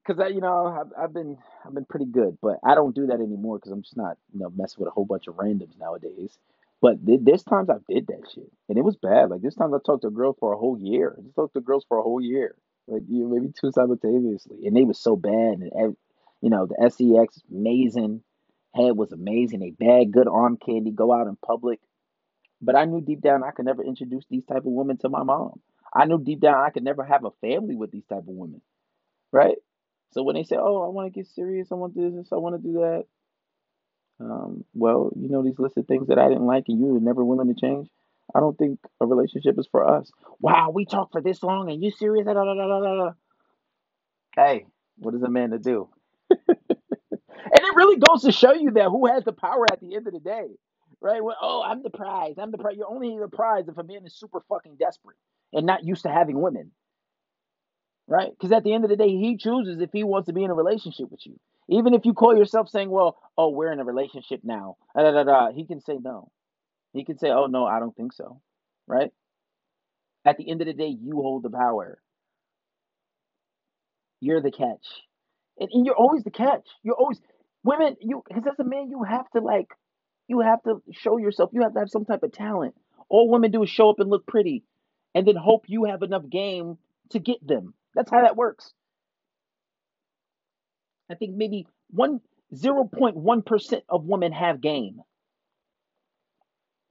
because 0.07 0.21
I, 0.21 0.29
you 0.29 0.40
know, 0.40 0.66
I've, 0.66 1.05
I've 1.05 1.14
been, 1.14 1.38
I've 1.66 1.75
been 1.75 1.85
pretty 1.85 2.07
good, 2.07 2.38
but 2.42 2.59
I 2.64 2.75
don't 2.75 2.95
do 2.95 3.07
that 3.07 3.21
anymore 3.21 3.59
because 3.59 3.73
I'm 3.73 3.83
just 3.83 3.97
not, 3.97 4.19
you 4.33 4.40
know, 4.40 4.51
messing 4.57 4.81
with 4.81 4.88
a 4.88 4.92
whole 4.92 5.05
bunch 5.05 5.27
of 5.27 5.37
randoms 5.37 5.79
nowadays. 5.79 6.38
But 6.81 7.05
th- 7.05 7.21
there's 7.23 7.42
times 7.42 7.71
I 7.71 7.77
did 7.88 8.07
that 8.09 8.23
shit, 8.35 8.51
and 8.69 8.79
it 8.79 8.85
was 8.85 8.97
bad. 8.97 9.31
Like 9.31 9.42
this 9.42 9.55
time 9.55 9.75
I 9.75 9.79
talked 9.85 10.03
to 10.03 10.09
a 10.09 10.12
girl 10.12 10.37
for 10.38 10.53
a 10.53 10.59
whole 10.59 10.79
year. 10.79 11.16
I 11.19 11.23
just 11.23 11.35
talked 11.35 11.55
to 11.55 11.61
girls 11.61 11.85
for 11.88 11.99
a 11.99 12.03
whole 12.03 12.21
year, 12.21 12.55
like 12.87 13.03
you 13.09 13.25
know, 13.25 13.35
maybe 13.35 13.53
two 13.59 13.73
simultaneously, 13.73 14.66
and 14.66 14.77
they 14.77 14.85
was 14.85 14.99
so 15.01 15.16
bad. 15.16 15.61
And 15.73 15.97
you 16.42 16.51
know, 16.51 16.66
the 16.66 16.90
sex 16.90 17.40
amazing, 17.51 18.23
head 18.75 18.97
was 18.97 19.12
amazing. 19.12 19.61
They 19.61 19.71
bad, 19.71 20.12
good 20.12 20.29
arm 20.29 20.59
candy, 20.59 20.90
go 20.90 21.12
out 21.12 21.27
in 21.27 21.37
public. 21.37 21.81
But 22.62 22.77
I 22.77 22.85
knew 22.85 23.01
deep 23.01 23.21
down 23.23 23.42
I 23.45 23.51
could 23.53 23.66
never 23.66 23.85
introduce 23.85 24.25
these 24.31 24.45
type 24.45 24.59
of 24.59 24.64
women 24.66 24.99
to 24.99 25.09
my 25.09 25.23
mom. 25.23 25.61
I 25.95 26.05
knew 26.05 26.19
deep 26.23 26.40
down 26.40 26.62
I 26.62 26.71
could 26.71 26.85
never 26.85 27.05
have 27.05 27.25
a 27.25 27.31
family 27.40 27.75
with 27.77 27.90
these 27.90 28.05
type 28.07 28.21
of 28.21 28.29
women, 28.29 28.61
right? 29.33 29.57
So 30.12 30.23
when 30.23 30.35
they 30.35 30.45
say, 30.45 30.57
"Oh, 30.59 30.83
I 30.83 30.88
want 30.88 31.12
to 31.12 31.19
get 31.19 31.29
serious, 31.29 31.69
I 31.71 31.75
want 31.75 31.95
to 31.95 32.01
do 32.01 32.16
this, 32.16 32.29
I 32.33 32.37
want 32.37 32.57
to 32.57 32.62
do 32.62 32.81
that," 32.81 33.05
um, 34.21 34.64
well, 34.75 35.11
you 35.16 35.29
know 35.29 35.42
these 35.42 35.59
listed 35.59 35.87
things 35.87 36.09
that 36.09 36.19
I 36.19 36.29
didn't 36.29 36.47
like, 36.47 36.64
and 36.69 36.79
you 36.79 36.87
were 36.87 37.01
never 37.01 37.25
willing 37.25 37.53
to 37.53 37.61
change. 37.61 37.88
I 38.35 38.40
don't 38.40 38.57
think 38.57 38.81
a 39.01 39.07
relationship 39.07 39.59
is 39.59 39.69
for 39.71 39.87
us. 39.87 40.11
Wow, 40.40 40.71
we 40.71 40.85
talked 40.85 41.12
for 41.12 41.21
this 41.21 41.42
long, 41.42 41.71
and 41.71 41.83
you 41.83 41.90
serious? 41.90 42.27
Da, 42.27 42.33
da, 42.33 42.45
da. 42.45 43.11
Hey, 44.35 44.66
what 44.97 45.14
is 45.14 45.23
a 45.23 45.31
man 45.31 45.51
to 45.51 45.59
do? 45.59 45.88
and 46.31 46.38
it 46.49 47.77
really 47.77 47.99
goes 47.99 48.23
to 48.23 48.33
show 48.33 48.53
you 48.53 48.73
that 48.73 48.88
who 48.88 49.07
has 49.07 49.25
the 49.25 49.33
power 49.33 49.66
at 49.71 49.81
the 49.81 49.95
end 49.95 50.07
of 50.07 50.12
the 50.12 50.21
day, 50.21 50.49
right? 51.01 51.23
Well, 51.23 51.37
oh, 51.40 51.62
I'm 51.62 51.83
the 51.83 51.90
prize. 51.90 52.35
I'm 52.38 52.51
the 52.51 52.59
prize. 52.59 52.75
You're 52.77 52.90
only 52.90 53.16
the 53.19 53.29
prize 53.29 53.69
if 53.69 53.79
a 53.79 53.85
man 53.85 54.05
is 54.05 54.14
super 54.14 54.42
fucking 54.49 54.77
desperate 54.77 55.16
and 55.53 55.66
not 55.66 55.85
used 55.85 56.03
to 56.03 56.11
having 56.11 56.40
women 56.40 56.73
right? 58.07 58.31
Because 58.31 58.53
at 58.53 58.64
the 58.64 58.73
end 58.73 58.85
of 58.85 58.90
the 58.90 58.97
day, 58.97 59.09
he 59.09 59.37
chooses 59.37 59.81
if 59.81 59.90
he 59.92 60.05
wants 60.05 60.27
to 60.27 60.33
be 60.33 60.45
in 60.45 60.51
a 60.51 60.55
relationship 60.55 61.11
with 61.11 61.25
you. 61.27 61.38
Even 61.69 61.95
if 61.95 62.05
you 62.05 62.14
call 62.14 62.37
yourself 62.37 62.69
saying, 62.69 62.90
"Well, 62.90 63.19
oh, 63.37 63.51
we're 63.51 63.73
in 63.73 63.81
a 63.81 63.85
relationship 63.85 64.40
now," 64.45 64.77
da, 64.95 65.11
da, 65.11 65.25
da, 65.25 65.53
he 65.53 65.66
can 65.66 65.81
say 65.81 65.99
no. 66.01 66.31
He 66.92 67.05
can 67.05 67.19
say, 67.19 67.31
"Oh 67.31 67.47
no, 67.47 67.66
I 67.66 67.81
don't 67.81 67.97
think 67.97 68.12
so," 68.12 68.40
right? 68.87 69.11
At 70.25 70.37
the 70.37 70.49
end 70.49 70.61
of 70.61 70.66
the 70.66 70.75
day, 70.75 70.88
you 70.88 71.14
hold 71.16 71.42
the 71.42 71.51
power. 71.51 72.01
You're 74.21 74.40
the 74.40 74.53
catch, 74.53 74.87
and, 75.59 75.69
and 75.73 75.85
you're 75.85 75.97
always 75.97 76.23
the 76.23 76.31
catch. 76.31 76.69
You're 76.83 76.95
always 76.95 77.21
women. 77.64 77.97
You 78.01 78.23
because 78.27 78.45
as 78.47 78.59
a 78.61 78.64
man, 78.64 78.88
you 78.88 79.03
have 79.03 79.29
to 79.31 79.40
like, 79.40 79.69
you 80.29 80.40
have 80.40 80.62
to 80.62 80.83
show 80.92 81.16
yourself. 81.16 81.51
You 81.53 81.62
have 81.62 81.75
to 81.75 81.81
have 81.81 81.90
some 81.90 82.05
type 82.05 82.23
of 82.23 82.33
talent. 82.33 82.77
All 83.09 83.29
women 83.29 83.51
do 83.51 83.62
is 83.64 83.71
show 83.71 83.90
up 83.90 83.99
and 83.99 84.09
look 84.09 84.27
pretty, 84.27 84.62
and 85.16 85.27
then 85.27 85.35
hope 85.37 85.64
you 85.66 85.85
have 85.85 86.03
enough 86.03 86.29
game 86.31 86.79
to 87.11 87.19
get 87.19 87.45
them. 87.45 87.75
That's 87.97 88.11
how 88.11 88.23
that 88.23 88.37
works. 88.37 88.73
I 91.11 91.15
think 91.15 91.35
maybe 91.35 91.67
one 91.91 92.21
0.1% 92.55 93.83
of 93.89 94.05
women 94.05 94.33
have 94.33 94.61
game. 94.61 95.01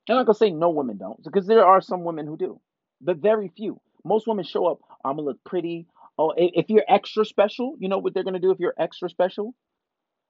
I'm 0.10 0.16
not 0.18 0.26
gonna 0.26 0.36
say 0.36 0.52
no 0.52 0.70
women 0.70 0.98
don't, 0.98 1.24
because 1.24 1.48
there 1.48 1.66
are 1.66 1.82
some 1.82 2.04
women 2.04 2.28
who 2.28 2.38
do, 2.38 2.60
but 3.02 3.18
very 3.18 3.52
few. 3.56 3.80
Most 4.04 4.28
women 4.28 4.46
show 4.46 4.68
up. 4.68 4.80
I'm 5.04 5.16
gonna 5.16 5.28
look 5.28 5.44
pretty. 5.44 5.88
Oh, 6.18 6.34
if 6.38 6.70
you're 6.70 6.86
extra 6.88 7.26
special, 7.26 7.76
you 7.80 7.90
know 7.90 7.98
what 7.98 8.14
they're 8.14 8.24
gonna 8.24 8.40
do 8.40 8.52
if 8.52 8.60
you're 8.60 8.76
extra 8.78 9.10
special? 9.10 9.56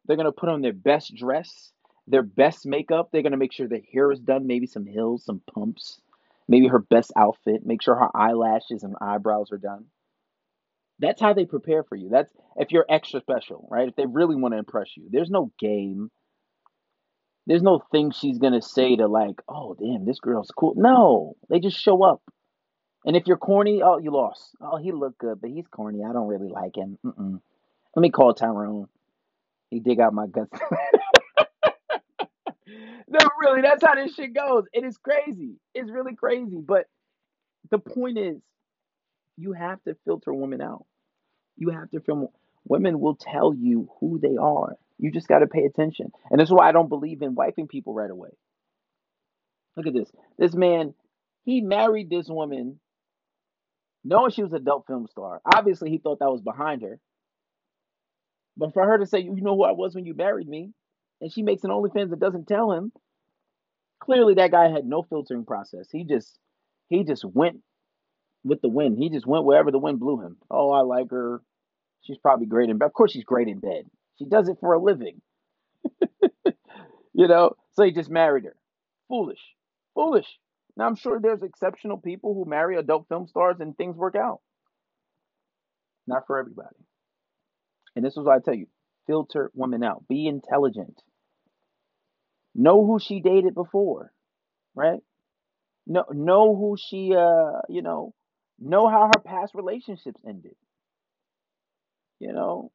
They're 0.06 0.18
gonna 0.18 0.32
put 0.32 0.50
on 0.50 0.62
their 0.62 0.74
best 0.74 1.16
dress, 1.16 1.72
their 2.08 2.24
best 2.24 2.66
makeup. 2.66 3.10
They're 3.12 3.22
gonna 3.22 3.38
make 3.38 3.54
sure 3.54 3.68
their 3.68 3.82
hair 3.94 4.12
is 4.12 4.20
done, 4.20 4.48
maybe 4.48 4.68
some 4.68 4.86
heels, 4.86 5.26
some 5.26 5.42
pumps, 5.54 6.00
maybe 6.48 6.68
her 6.68 6.80
best 6.80 7.12
outfit. 7.18 7.66
Make 7.66 7.82
sure 7.82 7.96
her 7.96 8.16
eyelashes 8.16 8.84
and 8.84 8.96
eyebrows 9.02 9.52
are 9.52 9.58
done. 9.58 9.86
That's 11.00 11.22
how 11.22 11.34
they 11.34 11.46
prepare 11.46 11.84
for 11.84 11.96
you. 11.96 12.10
That's 12.10 12.32
if 12.56 12.72
you're 12.72 12.86
extra 12.90 13.20
special, 13.20 13.68
right? 13.70 13.88
If 13.88 13.96
they 13.96 14.06
really 14.06 14.36
want 14.36 14.54
to 14.54 14.58
impress 14.60 14.96
you. 14.96 15.08
There's 15.12 15.30
no 15.30 15.52
game. 15.60 16.10
There's 17.48 17.62
no 17.62 17.82
thing 17.92 18.12
she's 18.12 18.40
gonna 18.40 18.62
say 18.62 18.96
to 18.96 19.08
like, 19.08 19.42
oh 19.48 19.76
damn, 19.76 20.06
this 20.06 20.20
girl's 20.20 20.52
cool. 20.58 20.74
No, 20.76 21.36
they 21.50 21.60
just 21.60 21.78
show 21.78 22.04
up. 22.04 22.22
And 23.06 23.16
if 23.16 23.28
you're 23.28 23.38
corny, 23.38 23.82
oh, 23.84 24.00
you 24.00 24.12
lost. 24.12 24.56
Oh, 24.60 24.78
he 24.78 24.92
looked 24.92 25.20
good, 25.20 25.40
but 25.40 25.52
he's 25.52 25.68
corny. 25.68 26.04
I 26.04 26.12
don't 26.12 26.28
really 26.28 26.50
like 26.50 26.76
him. 26.76 26.98
Mm-mm. 27.06 27.40
Let 27.96 28.02
me 28.02 28.10
call 28.10 28.34
Tyrone. 28.34 28.88
He 29.70 29.80
dig 29.80 30.00
out 30.00 30.14
my 30.14 30.26
guts. 30.26 30.60
no, 33.08 33.20
really, 33.42 33.62
that's 33.62 33.84
how 33.86 33.94
this 33.94 34.16
shit 34.16 34.34
goes. 34.34 34.64
It 34.74 34.84
is 34.84 34.98
crazy. 34.98 35.58
It's 35.76 35.92
really 35.92 36.16
crazy. 36.16 36.62
But 36.66 36.86
the 37.70 37.78
point 37.78 38.18
is, 38.18 38.38
you 39.38 39.54
have 39.54 39.82
to 39.84 39.96
filter 40.06 40.34
women 40.34 40.62
out. 40.62 40.86
You 41.58 41.70
have 41.70 41.90
to 41.92 42.00
film. 42.00 42.28
Women 42.68 43.00
will 43.00 43.16
tell 43.16 43.54
you 43.54 43.90
who 44.00 44.20
they 44.20 44.38
are. 44.38 44.76
You 44.98 45.12
just 45.12 45.28
got 45.28 45.40
to 45.40 45.48
pay 45.48 45.66
attention. 45.66 46.12
And 46.30 46.40
that's 46.40 46.52
why 46.52 46.68
I 46.68 46.72
don't 46.72 46.90
believe 46.90 47.22
in 47.22 47.36
wiping 47.36 47.68
people 47.68 47.94
right 47.94 48.10
away. 48.10 48.30
Look 49.76 49.88
at 49.88 49.94
this. 49.94 50.10
This 50.38 50.56
man, 50.56 50.94
he 51.44 51.62
married 51.62 52.10
this 52.10 52.28
woman 52.30 52.80
knowing 54.04 54.32
she 54.32 54.44
was 54.44 54.54
a 54.54 54.60
dope 54.60 54.88
film 54.88 55.08
star. 55.08 55.42
Obviously, 55.46 55.90
he 55.90 55.98
thought 55.98 56.20
that 56.20 56.32
was 56.32 56.42
behind 56.42 56.82
her. 56.84 57.00
But 58.56 58.74
for 58.74 58.86
her 58.86 59.00
to 59.00 59.06
say, 59.06 59.20
you 59.20 59.36
know 59.42 59.56
who 59.56 59.64
I 59.64 59.72
was 59.72 59.96
when 59.96 60.06
you 60.06 60.14
married 60.14 60.48
me, 60.48 60.72
and 61.20 61.32
she 61.32 61.44
makes 61.44 61.64
an 61.64 61.72
OnlyFans 61.72 62.12
that 62.12 62.20
doesn't 62.20 62.48
tell 62.48 62.72
him, 62.72 62.94
clearly 64.00 64.36
that 64.36 64.52
guy 64.52 64.70
had 64.70 64.86
no 64.86 65.04
filtering 65.04 65.46
process. 65.46 65.90
He 65.92 66.06
just 66.06 66.40
he 66.88 67.04
just 67.04 67.26
went 67.26 67.62
with 68.46 68.62
the 68.62 68.70
wind. 68.70 68.98
He 68.98 69.10
just 69.10 69.26
went 69.26 69.44
wherever 69.44 69.72
the 69.72 69.80
wind 69.80 70.00
blew 70.00 70.22
him. 70.22 70.38
Oh, 70.50 70.72
I 70.72 70.82
like 70.82 71.10
her. 71.10 71.42
She's 72.04 72.18
probably 72.18 72.46
great 72.46 72.70
in 72.70 72.78
bed. 72.78 72.86
Of 72.86 72.94
course, 72.94 73.12
she's 73.12 73.24
great 73.24 73.48
in 73.48 73.60
bed. 73.60 73.90
She 74.20 74.26
does 74.26 74.48
it 74.48 74.58
for 74.62 74.74
a 74.74 74.82
living. 74.82 75.22
you 77.14 77.28
know, 77.28 77.56
so 77.74 77.84
he 77.84 77.92
just 77.92 78.10
married 78.10 78.46
her. 78.46 78.56
Foolish. 79.10 79.42
Foolish. 79.96 80.28
Now, 80.78 80.86
I'm 80.86 80.96
sure 80.96 81.20
there's 81.20 81.42
exceptional 81.42 81.98
people 81.98 82.34
who 82.34 82.50
marry 82.50 82.78
adult 82.78 83.08
film 83.10 83.28
stars 83.28 83.58
and 83.60 83.76
things 83.76 83.98
work 83.98 84.16
out. 84.16 84.42
Not 86.08 86.28
for 86.28 86.38
everybody. 86.38 86.76
And 87.96 88.06
this 88.06 88.14
is 88.14 88.24
what 88.24 88.36
I 88.36 88.40
tell 88.40 88.54
you 88.54 88.68
filter 89.08 89.52
women 89.54 89.84
out. 89.84 90.08
Be 90.08 90.28
intelligent. 90.28 91.02
Know 92.54 92.86
who 92.86 93.00
she 93.00 93.20
dated 93.20 93.54
before, 93.54 94.12
right? 94.76 95.00
Know, 95.88 96.06
know 96.12 96.56
who 96.56 96.78
she, 96.78 97.14
uh, 97.16 97.62
you 97.70 97.82
know, 97.82 98.14
know 98.60 98.88
how 98.88 99.08
her 99.08 99.22
past 99.24 99.54
relationships 99.56 100.22
ended. 100.28 100.56
You 102.20 102.34
know, 102.34 102.72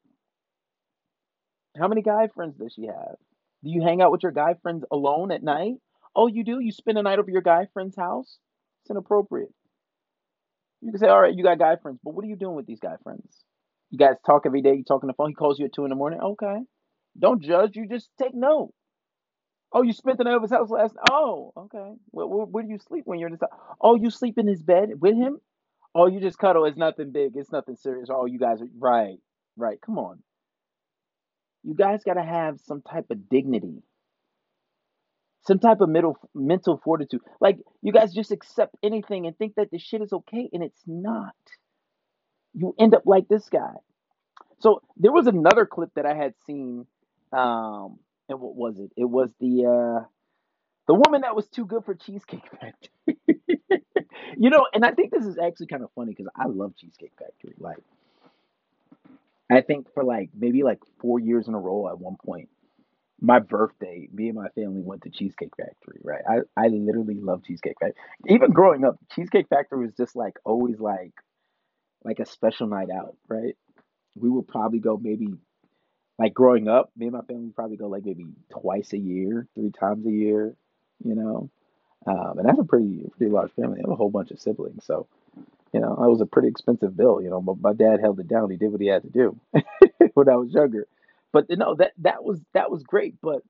how 1.77 1.88
many 1.88 2.03
guy 2.03 2.29
friends 2.29 2.57
does 2.57 2.73
she 2.75 2.87
have? 2.87 3.16
Do 3.62 3.71
you 3.71 3.83
hang 3.83 4.01
out 4.01 4.12
with 4.12 4.23
your 4.23 4.33
guy 4.33 4.55
friends 4.62 4.85
alone 4.90 5.31
at 5.33 5.43
night? 5.43 5.75
Oh, 6.14 6.27
you 6.27 6.45
do? 6.45 6.61
You 6.61 6.73
spend 6.73 6.99
a 6.99 7.03
night 7.03 7.19
over 7.19 7.31
your 7.31 7.43
guy 7.43 7.66
friend's 7.73 7.97
house? 7.97 8.38
It's 8.83 8.90
inappropriate. 8.90 9.53
You 10.81 10.90
can 10.93 11.01
say, 11.01 11.09
all 11.09 11.21
right, 11.21 11.35
you 11.35 11.43
got 11.45 11.59
guy 11.59 11.77
friends, 11.77 11.99
but 12.03 12.14
what 12.14 12.25
are 12.25 12.29
you 12.29 12.37
doing 12.37 12.57
with 12.57 12.66
these 12.66 12.81
guy 12.81 12.97
friends? 13.03 13.45
You 13.90 13.99
guys 13.99 14.16
talk 14.25 14.43
every 14.47 14.62
day, 14.62 14.75
you 14.75 14.85
talk 14.85 15.03
on 15.03 15.09
the 15.09 15.14
phone, 15.14 15.29
he 15.31 15.35
calls 15.35 15.59
you 15.59 15.66
at 15.66 15.73
two 15.73 15.85
in 15.85 15.90
the 15.90 15.97
morning. 15.97 16.21
Okay. 16.21 16.59
Don't 17.19 17.43
judge, 17.43 17.77
you 17.77 17.87
just 17.88 18.09
take 18.19 18.35
note. 18.35 18.73
Oh, 19.73 19.83
you 19.83 19.93
spent 19.93 20.19
the 20.19 20.25
night 20.25 20.35
over 20.35 20.43
his 20.43 20.51
house 20.51 20.71
last 20.71 20.97
Oh, 21.11 21.53
okay. 21.57 21.93
Well, 22.12 22.29
where, 22.29 22.47
where 22.47 22.64
do 22.64 22.71
you 22.71 22.79
sleep 22.79 23.05
when 23.07 23.19
you're 23.19 23.29
in 23.29 23.35
his 23.35 23.40
house? 23.40 23.77
Oh, 23.81 23.95
you 23.95 24.11
sleep 24.11 24.38
in 24.38 24.47
his 24.49 24.62
bed 24.62 25.01
with 25.01 25.14
him? 25.16 25.40
Oh, 25.94 26.07
you 26.09 26.20
just 26.20 26.38
cuddle. 26.38 26.66
It's 26.66 26.79
nothing 26.79 27.12
big. 27.12 27.37
It's 27.37 27.53
nothing 27.53 27.76
serious. 27.76 28.09
Oh, 28.12 28.26
you 28.26 28.38
guys 28.38 28.62
are 28.62 28.68
right. 28.79 29.18
Right. 29.57 29.81
Come 29.81 29.98
on. 29.98 30.22
You 31.64 31.74
guys 31.74 32.05
got 32.05 32.14
to 32.14 32.22
have 32.24 32.61
some 32.61 32.83
type 32.83 33.07
of 33.11 33.29
dignity 33.29 33.83
some 35.46 35.59
type 35.59 35.81
of 35.81 35.88
middle 35.88 36.18
mental 36.35 36.81
fortitude. 36.85 37.20
Like 37.40 37.59
you 37.83 37.92
guys 37.92 38.14
just 38.14 38.33
accept 38.33 38.76
anything 38.83 39.26
and 39.26 39.37
think 39.37 39.55
that 39.57 39.70
the 39.70 39.79
shit 39.79 40.03
is 40.03 40.12
okay, 40.12 40.48
and 40.53 40.62
it's 40.62 40.83
not. 40.87 41.35
You 42.55 42.74
end 42.79 42.94
up 42.94 43.03
like 43.07 43.29
this 43.29 43.48
guy. 43.48 43.74
So 44.61 44.83
there 44.96 45.12
was 45.12 45.26
another 45.26 45.66
clip 45.66 45.90
that 45.96 46.07
I 46.07 46.14
had 46.14 46.35
seen, 46.46 46.87
um, 47.33 47.98
and 48.29 48.40
what 48.40 48.57
was 48.57 48.79
it? 48.79 48.90
It 48.96 49.07
was 49.07 49.33
the 49.40 49.66
uh, 49.66 50.07
the 50.88 50.94
woman 50.94 51.22
that 51.22 51.37
was 51.37 51.48
too 51.48 51.66
good 51.66 51.85
for 51.85 51.94
Cheesecake 51.94 52.48
Factory. 52.61 53.39
You 54.37 54.51
know, 54.51 54.66
and 54.73 54.85
I 54.85 54.93
think 54.93 55.12
this 55.12 55.25
is 55.25 55.38
actually 55.38 55.66
kind 55.66 55.83
of 55.83 55.90
funny 55.95 56.12
because 56.12 56.31
I 56.37 56.47
love 56.47 56.75
Cheesecake 56.77 57.12
Factory. 57.19 57.55
Like, 57.59 57.79
I 59.51 59.61
think 59.62 59.93
for 59.95 60.05
like 60.05 60.31
maybe 60.37 60.62
like 60.62 60.81
four 61.01 61.19
years 61.19 61.49
in 61.49 61.55
a 61.55 61.59
row 61.59 61.88
at 61.88 61.99
one 61.99 62.16
point, 62.25 62.49
my 63.21 63.38
birthday, 63.38 64.09
me 64.12 64.29
and 64.29 64.37
my 64.37 64.49
family 64.51 64.81
went 64.81 65.03
to 65.03 65.11
Cheesecake 65.11 65.57
Factory, 65.57 66.01
right? 66.03 66.23
I, 66.29 66.38
I 66.57 66.69
literally 66.69 67.16
love 67.21 67.45
Cheesecake 67.45 67.77
Factory. 67.81 68.01
Even 68.29 68.53
growing 68.53 68.85
up, 68.85 68.97
Cheesecake 69.12 69.49
Factory 69.49 69.85
was 69.85 69.95
just 69.95 70.16
like 70.16 70.38
always 70.45 70.81
like 70.81 71.12
like 72.05 72.19
a 72.19 72.27
special 72.27 72.66
night 72.66 72.88
out, 72.90 73.16
right? 73.29 73.57
We 74.14 74.31
would 74.31 74.49
probably 74.49 74.79
go 74.79 74.97
maybe 74.97 75.35
like 76.19 76.35
growing 76.35 76.69
up, 76.69 76.90
me 76.97 77.07
and 77.07 77.14
my 77.14 77.23
family 77.23 77.47
would 77.47 77.57
probably 77.57 77.77
go 77.77 77.88
like 77.88 78.05
maybe 78.05 78.27
twice 78.51 78.93
a 78.93 78.99
year, 78.99 79.47
three 79.55 79.71
times 79.71 80.07
a 80.07 80.11
year, 80.11 80.55
you 81.05 81.14
know. 81.14 81.51
Um, 82.07 82.39
and 82.39 82.47
have 82.47 82.59
a 82.59 82.65
pretty 82.65 83.11
pretty 83.17 83.31
large 83.31 83.53
family. 83.53 83.79
I 83.79 83.83
have 83.83 83.91
a 83.91 83.97
whole 83.97 84.11
bunch 84.11 84.31
of 84.31 84.41
siblings, 84.41 84.85
so 84.85 85.07
you 85.73 85.81
know, 85.81 85.93
it 85.93 86.09
was 86.09 86.21
a 86.21 86.27
pretty 86.27 86.49
expensive 86.49 86.97
bill, 86.97 87.21
you 87.23 87.31
know, 87.31 87.41
but 87.41 87.61
my 87.61 87.73
dad 87.73 88.01
held 88.01 88.19
it 88.19 88.29
down. 88.29 88.51
He 88.51 88.57
did 88.57 88.73
what 88.73 88.81
he 88.81 88.89
had 88.89 89.03
to 89.03 89.11
do 89.11 89.39
when 90.15 90.29
I 90.29 90.37
was 90.37 90.53
younger. 90.53 90.87
But 91.33 91.47
no, 91.51 91.75
that 91.77 91.93
that 91.99 92.25
was 92.25 92.41
that 92.55 92.71
was 92.71 92.83
great. 92.83 93.15
But 93.21 93.43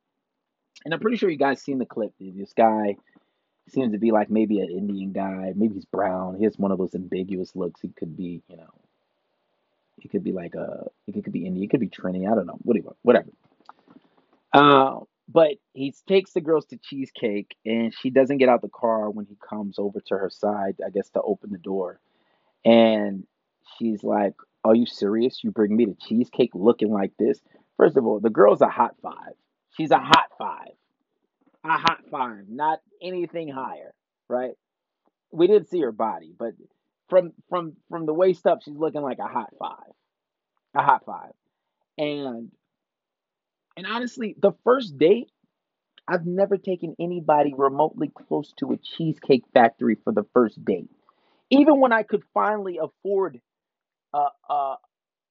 and 0.84 0.92
I'm 0.92 1.00
pretty 1.00 1.16
sure 1.16 1.30
you 1.30 1.36
guys 1.36 1.62
seen 1.62 1.78
the 1.78 1.86
clip. 1.86 2.12
This 2.18 2.52
guy 2.52 2.96
seems 3.68 3.92
to 3.92 3.98
be 3.98 4.10
like 4.10 4.30
maybe 4.30 4.60
an 4.60 4.70
Indian 4.70 5.12
guy. 5.12 5.52
Maybe 5.54 5.74
he's 5.74 5.84
brown. 5.84 6.36
He 6.36 6.44
has 6.44 6.58
one 6.58 6.72
of 6.72 6.78
those 6.78 6.94
ambiguous 6.94 7.54
looks. 7.54 7.80
He 7.80 7.88
could 7.88 8.16
be, 8.16 8.42
you 8.48 8.56
know, 8.56 8.70
he 9.98 10.08
could 10.08 10.24
be 10.24 10.32
like 10.32 10.54
a, 10.54 10.88
he 11.06 11.20
could 11.22 11.32
be 11.32 11.46
Indian. 11.46 11.62
He 11.62 11.68
could 11.68 11.80
be 11.80 11.88
Trini. 11.88 12.30
I 12.30 12.34
don't 12.34 12.46
know. 12.46 12.58
Whatever. 12.62 12.94
Whatever. 13.02 13.30
Uh, 14.52 15.00
but 15.32 15.52
he 15.74 15.94
takes 16.08 16.32
the 16.32 16.40
girls 16.40 16.66
to 16.66 16.76
cheesecake, 16.76 17.56
and 17.64 17.94
she 17.94 18.10
doesn't 18.10 18.38
get 18.38 18.48
out 18.48 18.62
the 18.62 18.68
car 18.68 19.10
when 19.10 19.26
he 19.26 19.36
comes 19.48 19.78
over 19.78 20.00
to 20.06 20.16
her 20.16 20.30
side. 20.30 20.76
I 20.84 20.90
guess 20.90 21.10
to 21.10 21.22
open 21.22 21.50
the 21.50 21.58
door, 21.58 22.00
and 22.64 23.26
she's 23.78 24.02
like, 24.02 24.34
"Are 24.64 24.74
you 24.74 24.86
serious? 24.86 25.44
You 25.44 25.52
bring 25.52 25.76
me 25.76 25.86
to 25.86 25.94
cheesecake 25.94 26.50
looking 26.54 26.90
like 26.92 27.12
this?" 27.18 27.40
First 27.76 27.96
of 27.96 28.06
all, 28.06 28.20
the 28.20 28.30
girl's 28.30 28.60
a 28.60 28.68
hot 28.68 28.96
five. 29.02 29.34
She's 29.76 29.90
a 29.90 29.98
hot 29.98 30.30
five. 30.36 30.72
A 31.64 31.78
hot 31.78 32.00
five, 32.10 32.48
not 32.48 32.80
anything 33.02 33.48
higher, 33.48 33.94
right? 34.28 34.54
We 35.30 35.46
didn't 35.46 35.68
see 35.68 35.80
her 35.82 35.92
body, 35.92 36.34
but 36.36 36.54
from 37.08 37.32
from 37.48 37.76
from 37.88 38.06
the 38.06 38.14
waist 38.14 38.46
up, 38.46 38.62
she's 38.62 38.76
looking 38.76 39.02
like 39.02 39.18
a 39.18 39.28
hot 39.28 39.54
five. 39.58 39.92
A 40.74 40.82
hot 40.82 41.04
five. 41.04 41.32
And 41.98 42.50
and 43.80 43.88
honestly, 43.88 44.36
the 44.42 44.52
first 44.64 44.98
date, 44.98 45.30
I've 46.08 46.26
never 46.26 46.58
taken 46.58 46.96
anybody 47.00 47.54
remotely 47.56 48.10
close 48.28 48.52
to 48.58 48.72
a 48.72 48.78
cheesecake 48.78 49.44
factory 49.54 49.96
for 50.04 50.12
the 50.12 50.24
first 50.34 50.64
date. 50.64 50.90
Even 51.50 51.80
when 51.80 51.92
I 51.92 52.02
could 52.04 52.24
finally 52.34 52.78
afford 52.82 53.40
uh 54.14 54.28
uh 54.48 54.76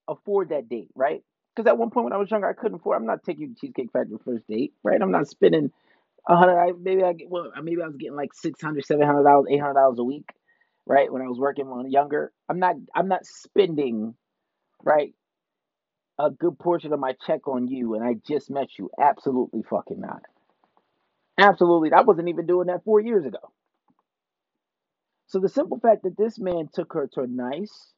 afford 0.08 0.50
that 0.50 0.70
date, 0.70 0.90
right? 0.96 1.24
Because 1.56 1.70
at 1.70 1.78
one 1.78 1.92
point 1.92 2.06
when 2.06 2.14
I 2.14 2.18
was 2.18 2.32
younger, 2.32 2.50
I 2.50 2.54
couldn't 2.54 2.78
afford. 2.80 2.98
I'm 2.98 3.08
not 3.08 3.24
taking 3.24 3.56
Cheesecake 3.60 3.92
Factory 3.94 4.18
first 4.26 4.48
date, 4.48 4.74
right? 4.84 5.02
I'm 5.02 5.12
not 5.12 5.28
spending 5.28 5.72
a 6.28 6.38
hundred. 6.38 6.82
Maybe 6.82 7.04
I 7.04 7.14
get 7.14 7.30
well, 7.30 7.52
maybe 7.64 7.82
I 7.84 7.88
was 7.88 7.98
getting 7.98 8.16
like 8.18 8.34
six 8.34 8.62
hundred, 8.62 8.86
seven 8.86 9.08
hundred 9.08 9.26
dollars, 9.26 9.48
eight 9.52 9.60
hundred 9.62 9.76
dollars 9.76 10.00
a 10.00 10.06
week, 10.06 10.30
right? 10.88 11.12
When 11.12 11.22
I 11.22 11.28
was 11.28 11.40
working 11.40 11.70
when 11.70 11.92
younger, 11.92 12.34
I'm 12.50 12.60
not. 12.60 12.76
I'm 12.96 13.10
not 13.10 13.26
spending, 13.26 14.16
right? 14.84 15.14
A 16.20 16.32
good 16.32 16.60
portion 16.60 16.94
of 16.94 17.00
my 17.00 17.14
check 17.26 17.48
on 17.48 17.68
you, 17.68 17.96
and 17.96 18.04
I 18.04 18.16
just 18.28 18.52
met 18.52 18.70
you. 18.78 18.92
Absolutely 19.02 19.64
fucking 19.70 20.02
not. 20.02 20.24
Absolutely, 21.38 21.92
I 21.94 22.02
wasn't 22.02 22.30
even 22.30 22.46
doing 22.48 22.68
that 22.68 22.84
four 22.86 23.00
years 23.02 23.26
ago. 23.26 23.40
So 25.28 25.40
the 25.40 25.50
simple 25.50 25.80
fact 25.80 26.04
that 26.04 26.18
this 26.18 26.40
man 26.40 26.70
took 26.74 26.94
her 26.94 27.08
to 27.14 27.22
a 27.22 27.28
nice, 27.28 27.94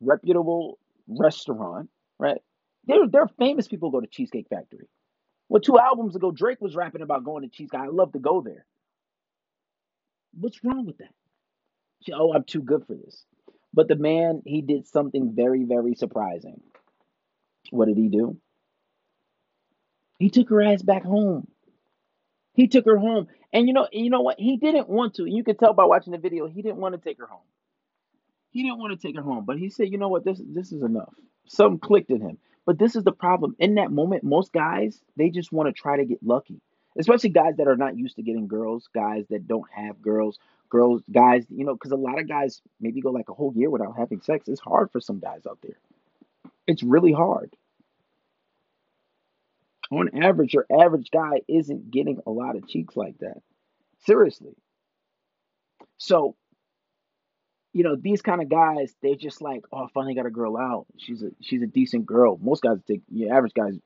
reputable 0.00 0.78
restaurant, 1.08 1.90
right? 2.18 2.40
There, 2.86 3.08
there 3.10 3.22
are 3.22 3.30
famous 3.38 3.68
people 3.68 3.90
go 3.90 4.00
to 4.00 4.06
Cheesecake 4.06 4.48
Factory. 4.48 4.88
Well, 5.48 5.60
two 5.60 5.78
albums 5.78 6.16
ago, 6.16 6.30
Drake 6.30 6.60
was 6.60 6.76
rapping 6.76 7.02
about 7.02 7.24
going 7.24 7.42
to 7.42 7.48
Cheesecake. 7.48 7.80
I 7.80 7.86
love 7.88 8.12
to 8.12 8.18
go 8.18 8.42
there. 8.42 8.66
What's 10.38 10.62
wrong 10.64 10.86
with 10.86 10.98
that? 10.98 11.12
She, 12.04 12.12
oh, 12.12 12.32
I'm 12.34 12.44
too 12.44 12.62
good 12.62 12.84
for 12.86 12.94
this. 12.94 13.24
But 13.74 13.88
the 13.88 13.96
man, 13.96 14.42
he 14.46 14.62
did 14.62 14.86
something 14.86 15.32
very, 15.34 15.64
very 15.64 15.94
surprising. 15.94 16.60
What 17.70 17.88
did 17.88 17.96
he 17.96 18.08
do? 18.08 18.36
He 20.18 20.30
took 20.30 20.48
her 20.50 20.62
ass 20.62 20.82
back 20.82 21.04
home. 21.04 21.48
He 22.54 22.68
took 22.68 22.84
her 22.84 22.98
home. 22.98 23.28
And 23.52 23.66
you 23.66 23.74
know, 23.74 23.88
you 23.92 24.10
know 24.10 24.20
what? 24.20 24.38
He 24.38 24.56
didn't 24.56 24.88
want 24.88 25.14
to. 25.14 25.26
You 25.26 25.44
could 25.44 25.58
tell 25.58 25.72
by 25.72 25.84
watching 25.84 26.12
the 26.12 26.18
video, 26.18 26.46
he 26.46 26.62
didn't 26.62 26.78
want 26.78 26.94
to 26.94 27.00
take 27.00 27.18
her 27.18 27.26
home. 27.26 27.40
He 28.50 28.62
didn't 28.62 28.78
want 28.78 28.98
to 28.98 29.06
take 29.06 29.16
her 29.16 29.22
home, 29.22 29.44
but 29.46 29.58
he 29.58 29.70
said, 29.70 29.88
"You 29.90 29.98
know 29.98 30.08
what? 30.08 30.24
This 30.24 30.40
this 30.44 30.72
is 30.72 30.82
enough." 30.82 31.14
Something 31.46 31.78
clicked 31.78 32.10
in 32.10 32.20
him. 32.20 32.38
But 32.64 32.78
this 32.78 32.94
is 32.94 33.02
the 33.02 33.12
problem. 33.12 33.56
In 33.58 33.74
that 33.74 33.90
moment, 33.90 34.22
most 34.22 34.52
guys, 34.52 35.00
they 35.16 35.30
just 35.30 35.52
want 35.52 35.68
to 35.68 35.72
try 35.72 35.96
to 35.96 36.04
get 36.04 36.22
lucky. 36.22 36.60
Especially 36.96 37.30
guys 37.30 37.56
that 37.56 37.66
are 37.66 37.76
not 37.76 37.96
used 37.96 38.16
to 38.16 38.22
getting 38.22 38.46
girls, 38.46 38.88
guys 38.94 39.26
that 39.30 39.48
don't 39.48 39.68
have 39.74 40.00
girls, 40.02 40.38
girls, 40.68 41.02
guys, 41.10 41.44
you 41.48 41.64
know, 41.64 41.72
because 41.74 41.92
a 41.92 41.96
lot 41.96 42.20
of 42.20 42.28
guys 42.28 42.60
maybe 42.80 43.00
go 43.00 43.10
like 43.10 43.30
a 43.30 43.34
whole 43.34 43.52
year 43.56 43.70
without 43.70 43.96
having 43.96 44.20
sex. 44.20 44.46
It's 44.48 44.60
hard 44.60 44.90
for 44.92 45.00
some 45.00 45.18
guys 45.18 45.46
out 45.46 45.58
there. 45.62 45.78
It's 46.66 46.82
really 46.82 47.12
hard. 47.12 47.54
On 49.90 50.22
average, 50.22 50.54
your 50.54 50.66
average 50.70 51.10
guy 51.10 51.42
isn't 51.48 51.90
getting 51.90 52.20
a 52.26 52.30
lot 52.30 52.56
of 52.56 52.66
cheeks 52.66 52.96
like 52.96 53.18
that. 53.18 53.42
Seriously. 54.06 54.56
So, 55.98 56.34
you 57.72 57.84
know, 57.84 57.96
these 57.96 58.22
kind 58.22 58.40
of 58.40 58.48
guys, 58.48 58.94
they're 59.02 59.14
just 59.14 59.42
like, 59.42 59.64
oh, 59.72 59.84
I 59.84 59.86
finally 59.92 60.14
got 60.14 60.26
a 60.26 60.30
girl 60.30 60.56
out. 60.56 60.86
She's 60.98 61.22
a 61.22 61.30
she's 61.40 61.62
a 61.62 61.66
decent 61.66 62.06
girl. 62.06 62.38
Most 62.40 62.62
guys 62.62 62.78
take 62.86 63.02
your 63.10 63.34
average 63.34 63.54
guys 63.54 63.78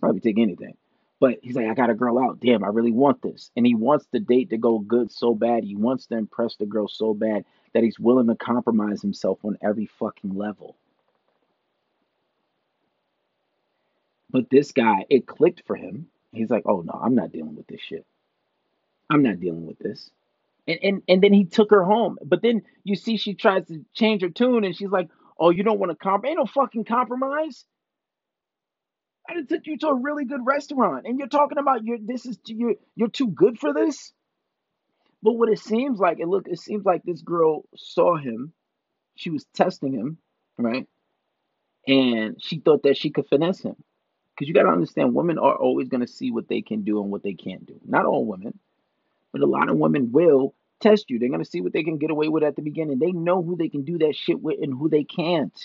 probably 0.00 0.20
take 0.20 0.38
anything. 0.38 0.76
But 1.20 1.38
he's 1.42 1.54
like, 1.54 1.68
I 1.68 1.74
got 1.74 1.90
a 1.90 1.94
girl 1.94 2.18
out. 2.18 2.40
Damn, 2.40 2.64
I 2.64 2.68
really 2.68 2.90
want 2.90 3.22
this. 3.22 3.52
And 3.56 3.64
he 3.64 3.76
wants 3.76 4.06
the 4.10 4.18
date 4.18 4.50
to 4.50 4.58
go 4.58 4.80
good 4.80 5.12
so 5.12 5.34
bad. 5.34 5.62
He 5.62 5.76
wants 5.76 6.06
to 6.06 6.16
impress 6.16 6.56
the 6.56 6.66
girl 6.66 6.88
so 6.88 7.14
bad 7.14 7.44
that 7.72 7.84
he's 7.84 8.00
willing 8.00 8.26
to 8.26 8.34
compromise 8.34 9.00
himself 9.00 9.38
on 9.44 9.56
every 9.62 9.86
fucking 9.86 10.34
level. 10.34 10.76
But 14.32 14.50
this 14.50 14.72
guy, 14.72 15.04
it 15.10 15.26
clicked 15.26 15.62
for 15.66 15.76
him. 15.76 16.08
He's 16.32 16.50
like, 16.50 16.64
oh 16.66 16.80
no, 16.80 16.92
I'm 16.92 17.14
not 17.14 17.32
dealing 17.32 17.54
with 17.54 17.66
this 17.66 17.80
shit. 17.80 18.06
I'm 19.10 19.22
not 19.22 19.40
dealing 19.40 19.66
with 19.66 19.78
this. 19.78 20.10
And, 20.66 20.78
and 20.82 21.02
and 21.06 21.22
then 21.22 21.32
he 21.32 21.44
took 21.44 21.70
her 21.70 21.84
home. 21.84 22.18
But 22.24 22.40
then 22.42 22.62
you 22.82 22.96
see 22.96 23.16
she 23.18 23.34
tries 23.34 23.66
to 23.66 23.84
change 23.94 24.22
her 24.22 24.30
tune 24.30 24.64
and 24.64 24.74
she's 24.74 24.90
like, 24.90 25.08
Oh, 25.38 25.50
you 25.50 25.62
don't 25.62 25.78
want 25.78 25.90
to 25.90 25.96
compromise? 25.96 26.30
Ain't 26.30 26.38
no 26.38 26.46
fucking 26.46 26.84
compromise. 26.84 27.64
I 29.28 29.34
just 29.34 29.50
took 29.50 29.66
you 29.66 29.76
to 29.78 29.88
a 29.88 29.94
really 29.94 30.24
good 30.24 30.44
restaurant 30.44 31.06
and 31.06 31.18
you're 31.18 31.28
talking 31.28 31.58
about 31.58 31.84
you're 31.84 31.98
this 32.00 32.24
is 32.26 32.38
you're 32.46 32.74
you're 32.96 33.08
too 33.08 33.28
good 33.28 33.58
for 33.58 33.74
this. 33.74 34.12
But 35.22 35.34
what 35.34 35.48
it 35.48 35.60
seems 35.60 36.00
like, 36.00 36.18
it 36.18 36.26
look, 36.26 36.48
it 36.48 36.58
seems 36.58 36.84
like 36.84 37.02
this 37.04 37.22
girl 37.22 37.64
saw 37.76 38.16
him. 38.16 38.52
She 39.14 39.30
was 39.30 39.44
testing 39.54 39.92
him, 39.92 40.18
right? 40.58 40.88
And 41.86 42.42
she 42.42 42.58
thought 42.58 42.82
that 42.82 42.96
she 42.96 43.10
could 43.10 43.28
finesse 43.28 43.60
him. 43.60 43.76
Because 44.42 44.48
you 44.48 44.54
got 44.54 44.68
to 44.68 44.74
understand, 44.74 45.14
women 45.14 45.38
are 45.38 45.54
always 45.54 45.88
going 45.88 46.00
to 46.00 46.12
see 46.12 46.32
what 46.32 46.48
they 46.48 46.62
can 46.62 46.82
do 46.82 47.00
and 47.00 47.12
what 47.12 47.22
they 47.22 47.34
can't 47.34 47.64
do. 47.64 47.78
Not 47.86 48.06
all 48.06 48.26
women, 48.26 48.58
but 49.30 49.40
a 49.40 49.46
lot 49.46 49.68
of 49.68 49.76
women 49.76 50.10
will 50.10 50.52
test 50.80 51.10
you. 51.10 51.20
They're 51.20 51.28
going 51.28 51.44
to 51.44 51.48
see 51.48 51.60
what 51.60 51.72
they 51.72 51.84
can 51.84 51.98
get 51.98 52.10
away 52.10 52.26
with 52.26 52.42
at 52.42 52.56
the 52.56 52.62
beginning. 52.62 52.98
They 52.98 53.12
know 53.12 53.40
who 53.40 53.56
they 53.56 53.68
can 53.68 53.84
do 53.84 53.98
that 53.98 54.16
shit 54.16 54.42
with 54.42 54.60
and 54.60 54.76
who 54.76 54.88
they 54.88 55.04
can't. 55.04 55.56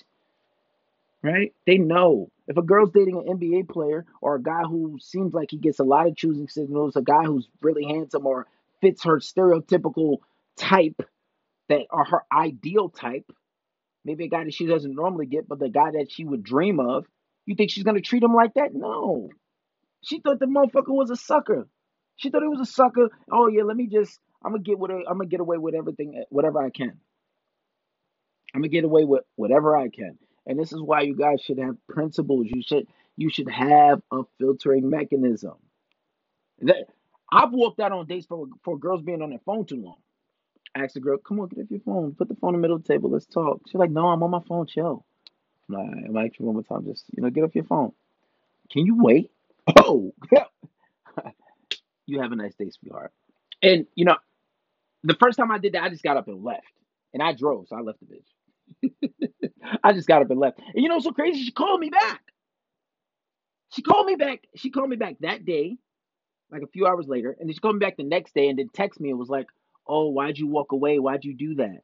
Right? 1.24 1.56
They 1.66 1.80
know. 1.80 2.30
If 2.48 2.58
a 2.58 2.62
girl's 2.62 2.92
dating 2.92 3.18
an 3.18 3.40
NBA 3.40 3.68
player 3.68 4.06
or 4.22 4.36
a 4.36 4.44
guy 4.44 4.62
who 4.62 5.00
seems 5.02 5.34
like 5.34 5.50
he 5.50 5.58
gets 5.58 5.80
a 5.80 5.84
lot 5.84 6.06
of 6.06 6.16
choosing 6.16 6.48
signals, 6.48 6.96
a 6.96 7.02
guy 7.02 7.24
who's 7.24 7.48
really 7.64 7.86
handsome 7.86 8.28
or 8.28 8.46
fits 8.80 9.06
her 9.06 9.18
stereotypical 9.18 10.18
type 10.56 11.02
that 11.68 11.88
are 11.90 12.06
her 12.06 12.22
ideal 12.32 12.90
type, 12.90 13.26
maybe 14.06 14.26
a 14.26 14.30
guy 14.30 14.44
that 14.44 14.54
she 14.54 14.68
doesn't 14.68 14.94
normally 14.94 15.26
get, 15.26 15.48
but 15.48 15.58
the 15.58 15.68
guy 15.68 15.90
that 15.94 16.12
she 16.12 16.24
would 16.26 16.44
dream 16.44 16.80
of, 16.80 17.08
you 17.48 17.56
think 17.56 17.72
she's 17.72 17.84
gonna 17.84 18.02
treat 18.02 18.22
him 18.22 18.36
like 18.36 18.54
that? 18.56 18.74
No. 18.74 19.30
She 20.04 20.20
thought 20.20 20.40
the 20.40 20.46
motherfucker 20.46 20.90
was 20.90 21.10
a 21.10 21.16
sucker. 21.16 21.68
She 22.18 22.30
thought 22.30 22.44
he 22.44 22.48
was 22.48 22.62
a 22.62 22.72
sucker. 22.72 23.10
Oh 23.32 23.48
yeah, 23.48 23.64
let 23.64 23.76
me 23.76 23.88
just 23.88 24.20
I'm 24.44 24.52
gonna 24.52 24.64
get 24.64 24.78
what 24.78 24.92
I'm 24.92 25.18
gonna 25.18 25.26
get 25.26 25.40
away 25.40 25.58
with 25.58 25.74
everything, 25.74 26.16
uh, 26.20 26.26
whatever 26.30 26.62
I 26.62 26.70
can. 26.70 27.00
I'm 28.54 28.62
gonna 28.62 28.70
get 28.70 28.84
away 28.84 29.06
with 29.06 29.24
whatever 29.36 29.76
I 29.76 29.90
can. 29.90 30.18
And 30.46 30.60
this 30.60 30.72
is 30.72 30.82
why 30.82 31.02
you 31.02 31.16
guys 31.16 31.42
should 31.42 31.60
have 31.60 31.76
principles. 31.88 32.48
You 32.50 32.62
should 32.62 32.88
you 33.16 33.30
should 33.30 33.50
have 33.50 34.02
a 34.12 34.24
filtering 34.40 34.90
mechanism. 34.90 35.56
That 36.62 36.88
I've 37.32 37.52
walked 37.52 37.80
out 37.80 37.92
on 37.92 38.08
dates 38.08 38.26
for 38.28 38.48
for 38.64 38.78
girls 38.78 39.02
being 39.02 39.22
on 39.22 39.30
their 39.30 39.40
phone 39.46 39.66
too 39.66 39.82
long. 39.82 39.98
I 40.76 40.84
asked 40.84 40.94
the 40.96 41.00
girl, 41.02 41.18
"Come 41.18 41.40
on, 41.40 41.50
get 41.50 41.64
off 41.64 41.72
your 41.72 41.80
phone. 41.82 42.16
Put 42.16 42.30
the 42.30 42.36
phone 42.36 42.56
in 42.56 42.62
the 42.62 42.62
middle 42.62 42.78
of 42.78 42.84
the 42.84 42.94
table. 42.94 43.10
Let's 43.10 43.26
talk." 43.26 43.62
She's 43.68 43.76
like, 43.80 43.92
"No, 43.92 44.08
I'm 44.08 44.24
on 44.24 44.32
my 44.32 44.42
phone. 44.48 44.68
Chill." 44.68 45.06
I'm 45.70 45.76
like, 45.76 46.06
I'm 46.08 46.14
like, 46.14 46.36
one 46.40 46.54
more 46.54 46.64
time. 46.64 46.86
Just 46.86 47.06
you 47.12 47.22
know, 47.24 47.30
get 47.30 47.44
off 47.44 47.56
your 47.56 47.64
phone. 47.64 47.92
Can 48.72 48.86
you 48.86 49.02
wait? 49.02 49.32
Oh, 49.78 50.14
you 52.06 52.22
have 52.22 52.32
a 52.32 52.36
nice 52.36 52.56
day, 52.56 52.70
sweetheart. 52.70 53.12
And 53.62 53.88
you 53.96 54.06
know, 54.06 54.18
the 55.04 55.16
first 55.16 55.38
time 55.38 55.52
I 55.52 55.58
did 55.58 55.74
that, 55.74 55.84
I 55.84 55.90
just 55.90 56.04
got 56.04 56.18
up 56.18 56.28
and 56.28 56.44
left, 56.44 56.66
and 57.14 57.22
I 57.22 57.34
drove, 57.34 57.68
so 57.68 57.76
I 57.76 57.82
left 57.82 58.00
the 58.00 58.06
bitch. 58.06 58.92
I 59.84 59.94
just 59.94 60.08
got 60.08 60.22
up 60.22 60.30
and 60.30 60.40
left. 60.40 60.60
And 60.60 60.84
you 60.84 60.90
know, 60.90 61.00
so 61.00 61.12
crazy. 61.12 61.44
She 61.44 61.52
called 61.52 61.80
me 61.80 61.90
back. 61.90 62.22
She 63.74 63.82
called 63.82 64.06
me 64.06 64.16
back. 64.16 64.48
She 64.56 64.70
called 64.70 64.90
me 64.90 64.96
back 64.96 65.16
that 65.22 65.46
day 65.46 65.78
like 66.52 66.62
a 66.62 66.68
few 66.68 66.86
hours 66.86 67.08
later, 67.08 67.36
and 67.38 67.48
then 67.50 67.54
she 67.54 67.60
called 67.60 67.76
me 67.76 67.86
back 67.86 67.98
the 67.98 68.04
next 68.04 68.34
day 68.34 68.48
and 68.48 68.58
then 68.58 68.70
text 68.74 69.00
me 69.00 69.10
and 69.10 69.20
was 69.20 69.30
like, 69.30 69.48
"Oh, 69.86 70.10
why'd 70.10 70.38
you 70.38 70.48
walk 70.48 70.72
away? 70.72 71.00
Why'd 71.00 71.26
you 71.26 71.34
do 71.34 71.56
that?" 71.56 71.82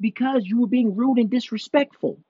Because 0.00 0.44
you 0.46 0.60
were 0.60 0.66
being 0.66 0.96
rude 0.96 1.18
and 1.18 1.30
disrespectful. 1.30 2.20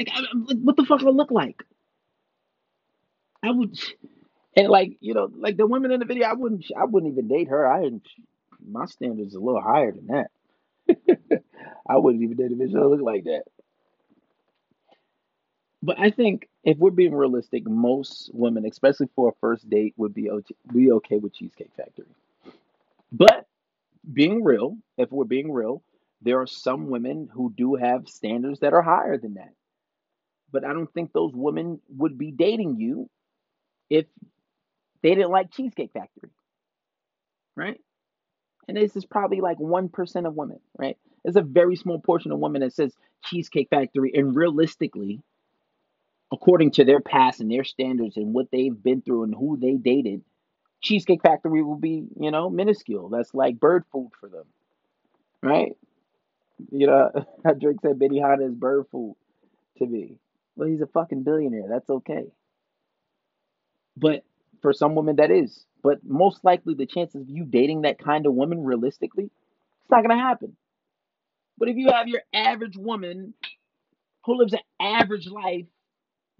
Like, 0.00 0.08
I, 0.14 0.20
like 0.20 0.56
what 0.62 0.76
the 0.76 0.84
fuck 0.84 1.02
I 1.02 1.10
look 1.10 1.30
like? 1.30 1.62
I 3.42 3.50
would, 3.50 3.78
and 4.56 4.68
like 4.68 4.96
you 5.00 5.12
know, 5.12 5.28
like 5.36 5.58
the 5.58 5.66
women 5.66 5.90
in 5.90 6.00
the 6.00 6.06
video, 6.06 6.26
I 6.26 6.32
wouldn't, 6.32 6.64
I 6.74 6.86
wouldn't 6.86 7.12
even 7.12 7.28
date 7.28 7.48
her. 7.48 7.70
I, 7.70 7.90
my 8.66 8.86
standards 8.86 9.34
are 9.34 9.40
a 9.40 9.42
little 9.42 9.60
higher 9.60 9.92
than 9.92 10.06
that. 10.06 10.30
I 11.86 11.98
wouldn't 11.98 12.22
even 12.22 12.38
date 12.38 12.50
a 12.50 12.54
bitch 12.54 12.72
that 12.72 12.80
look 12.80 13.02
like 13.02 13.24
that. 13.24 13.42
But 15.82 15.98
I 15.98 16.10
think 16.10 16.48
if 16.64 16.78
we're 16.78 16.92
being 16.92 17.14
realistic, 17.14 17.66
most 17.66 18.30
women, 18.32 18.64
especially 18.64 19.08
for 19.14 19.28
a 19.28 19.32
first 19.42 19.68
date, 19.68 19.92
would 19.98 20.14
be 20.14 20.30
be 20.72 20.92
okay 20.92 21.18
with 21.18 21.34
Cheesecake 21.34 21.72
Factory. 21.76 22.06
But 23.12 23.46
being 24.10 24.42
real, 24.44 24.78
if 24.96 25.12
we're 25.12 25.26
being 25.26 25.52
real, 25.52 25.82
there 26.22 26.40
are 26.40 26.46
some 26.46 26.88
women 26.88 27.28
who 27.30 27.52
do 27.54 27.74
have 27.74 28.08
standards 28.08 28.60
that 28.60 28.72
are 28.72 28.82
higher 28.82 29.18
than 29.18 29.34
that. 29.34 29.52
But 30.52 30.64
I 30.64 30.72
don't 30.72 30.92
think 30.92 31.12
those 31.12 31.32
women 31.34 31.80
would 31.96 32.18
be 32.18 32.30
dating 32.30 32.76
you 32.78 33.08
if 33.88 34.06
they 35.02 35.14
didn't 35.14 35.30
like 35.30 35.52
Cheesecake 35.52 35.92
Factory. 35.92 36.30
Right? 37.56 37.80
And 38.68 38.76
this 38.76 38.96
is 38.96 39.04
probably 39.04 39.40
like 39.40 39.58
1% 39.58 40.26
of 40.26 40.34
women, 40.34 40.60
right? 40.78 40.96
It's 41.24 41.36
a 41.36 41.42
very 41.42 41.76
small 41.76 42.00
portion 42.00 42.32
of 42.32 42.38
women 42.38 42.62
that 42.62 42.72
says 42.72 42.94
Cheesecake 43.24 43.68
Factory. 43.68 44.12
And 44.14 44.34
realistically, 44.34 45.20
according 46.32 46.70
to 46.72 46.84
their 46.84 47.00
past 47.00 47.40
and 47.40 47.50
their 47.50 47.64
standards 47.64 48.16
and 48.16 48.32
what 48.32 48.50
they've 48.50 48.82
been 48.82 49.02
through 49.02 49.24
and 49.24 49.34
who 49.34 49.58
they 49.58 49.74
dated, 49.74 50.22
Cheesecake 50.82 51.22
Factory 51.22 51.62
will 51.62 51.76
be, 51.76 52.06
you 52.18 52.30
know, 52.30 52.48
minuscule. 52.48 53.08
That's 53.08 53.34
like 53.34 53.60
bird 53.60 53.84
food 53.92 54.10
for 54.18 54.28
them, 54.28 54.44
right? 55.42 55.76
You 56.70 56.86
know, 56.86 57.10
Drake 57.58 57.78
said 57.82 57.98
Benihana 57.98 58.48
is 58.48 58.54
bird 58.54 58.86
food 58.90 59.16
to 59.78 59.86
me. 59.86 60.18
Well, 60.56 60.68
he's 60.68 60.80
a 60.80 60.86
fucking 60.86 61.22
billionaire. 61.22 61.68
That's 61.68 61.88
okay. 61.88 62.24
But 63.96 64.24
for 64.62 64.72
some 64.72 64.94
women, 64.94 65.16
that 65.16 65.30
is. 65.30 65.64
But 65.82 66.04
most 66.04 66.44
likely, 66.44 66.74
the 66.74 66.86
chances 66.86 67.22
of 67.22 67.30
you 67.30 67.44
dating 67.44 67.82
that 67.82 67.98
kind 67.98 68.26
of 68.26 68.34
woman 68.34 68.64
realistically, 68.64 69.24
it's 69.24 69.90
not 69.90 70.04
going 70.04 70.16
to 70.16 70.22
happen. 70.22 70.56
But 71.58 71.68
if 71.68 71.76
you 71.76 71.90
have 71.90 72.08
your 72.08 72.22
average 72.34 72.76
woman 72.76 73.34
who 74.24 74.38
lives 74.38 74.52
an 74.52 74.60
average 74.80 75.26
life 75.26 75.66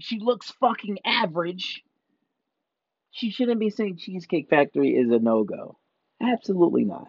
she 0.00 0.18
looks 0.18 0.50
fucking 0.60 0.98
average. 1.04 1.84
She 3.12 3.30
shouldn't 3.30 3.60
be 3.60 3.70
saying 3.70 3.98
Cheesecake 3.98 4.48
Factory 4.48 4.90
is 4.96 5.10
a 5.10 5.18
no 5.18 5.44
go. 5.44 5.76
Absolutely 6.20 6.84
not. 6.84 7.08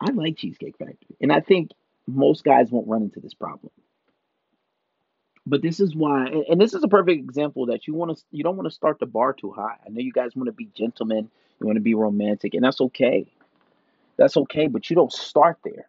I 0.00 0.10
like 0.12 0.36
Cheesecake 0.36 0.78
Factory. 0.78 1.16
And 1.20 1.32
I 1.32 1.40
think 1.40 1.70
most 2.06 2.44
guys 2.44 2.70
won't 2.70 2.88
run 2.88 3.02
into 3.02 3.20
this 3.20 3.34
problem. 3.34 3.72
But 5.46 5.62
this 5.62 5.78
is 5.78 5.94
why, 5.94 6.26
and 6.50 6.60
this 6.60 6.74
is 6.74 6.82
a 6.82 6.88
perfect 6.88 7.20
example 7.20 7.66
that 7.66 7.86
you 7.86 7.94
want 7.94 8.16
to, 8.16 8.24
you 8.32 8.42
don't 8.42 8.56
want 8.56 8.68
to 8.68 8.74
start 8.74 8.98
the 8.98 9.06
bar 9.06 9.32
too 9.32 9.52
high. 9.52 9.76
I 9.86 9.90
know 9.90 10.00
you 10.00 10.12
guys 10.12 10.34
want 10.34 10.48
to 10.48 10.52
be 10.52 10.68
gentlemen, 10.76 11.30
you 11.60 11.66
want 11.66 11.76
to 11.76 11.82
be 11.82 11.94
romantic, 11.94 12.54
and 12.54 12.64
that's 12.64 12.80
okay. 12.80 13.32
That's 14.16 14.36
okay, 14.36 14.66
but 14.66 14.90
you 14.90 14.96
don't 14.96 15.12
start 15.12 15.58
there. 15.64 15.88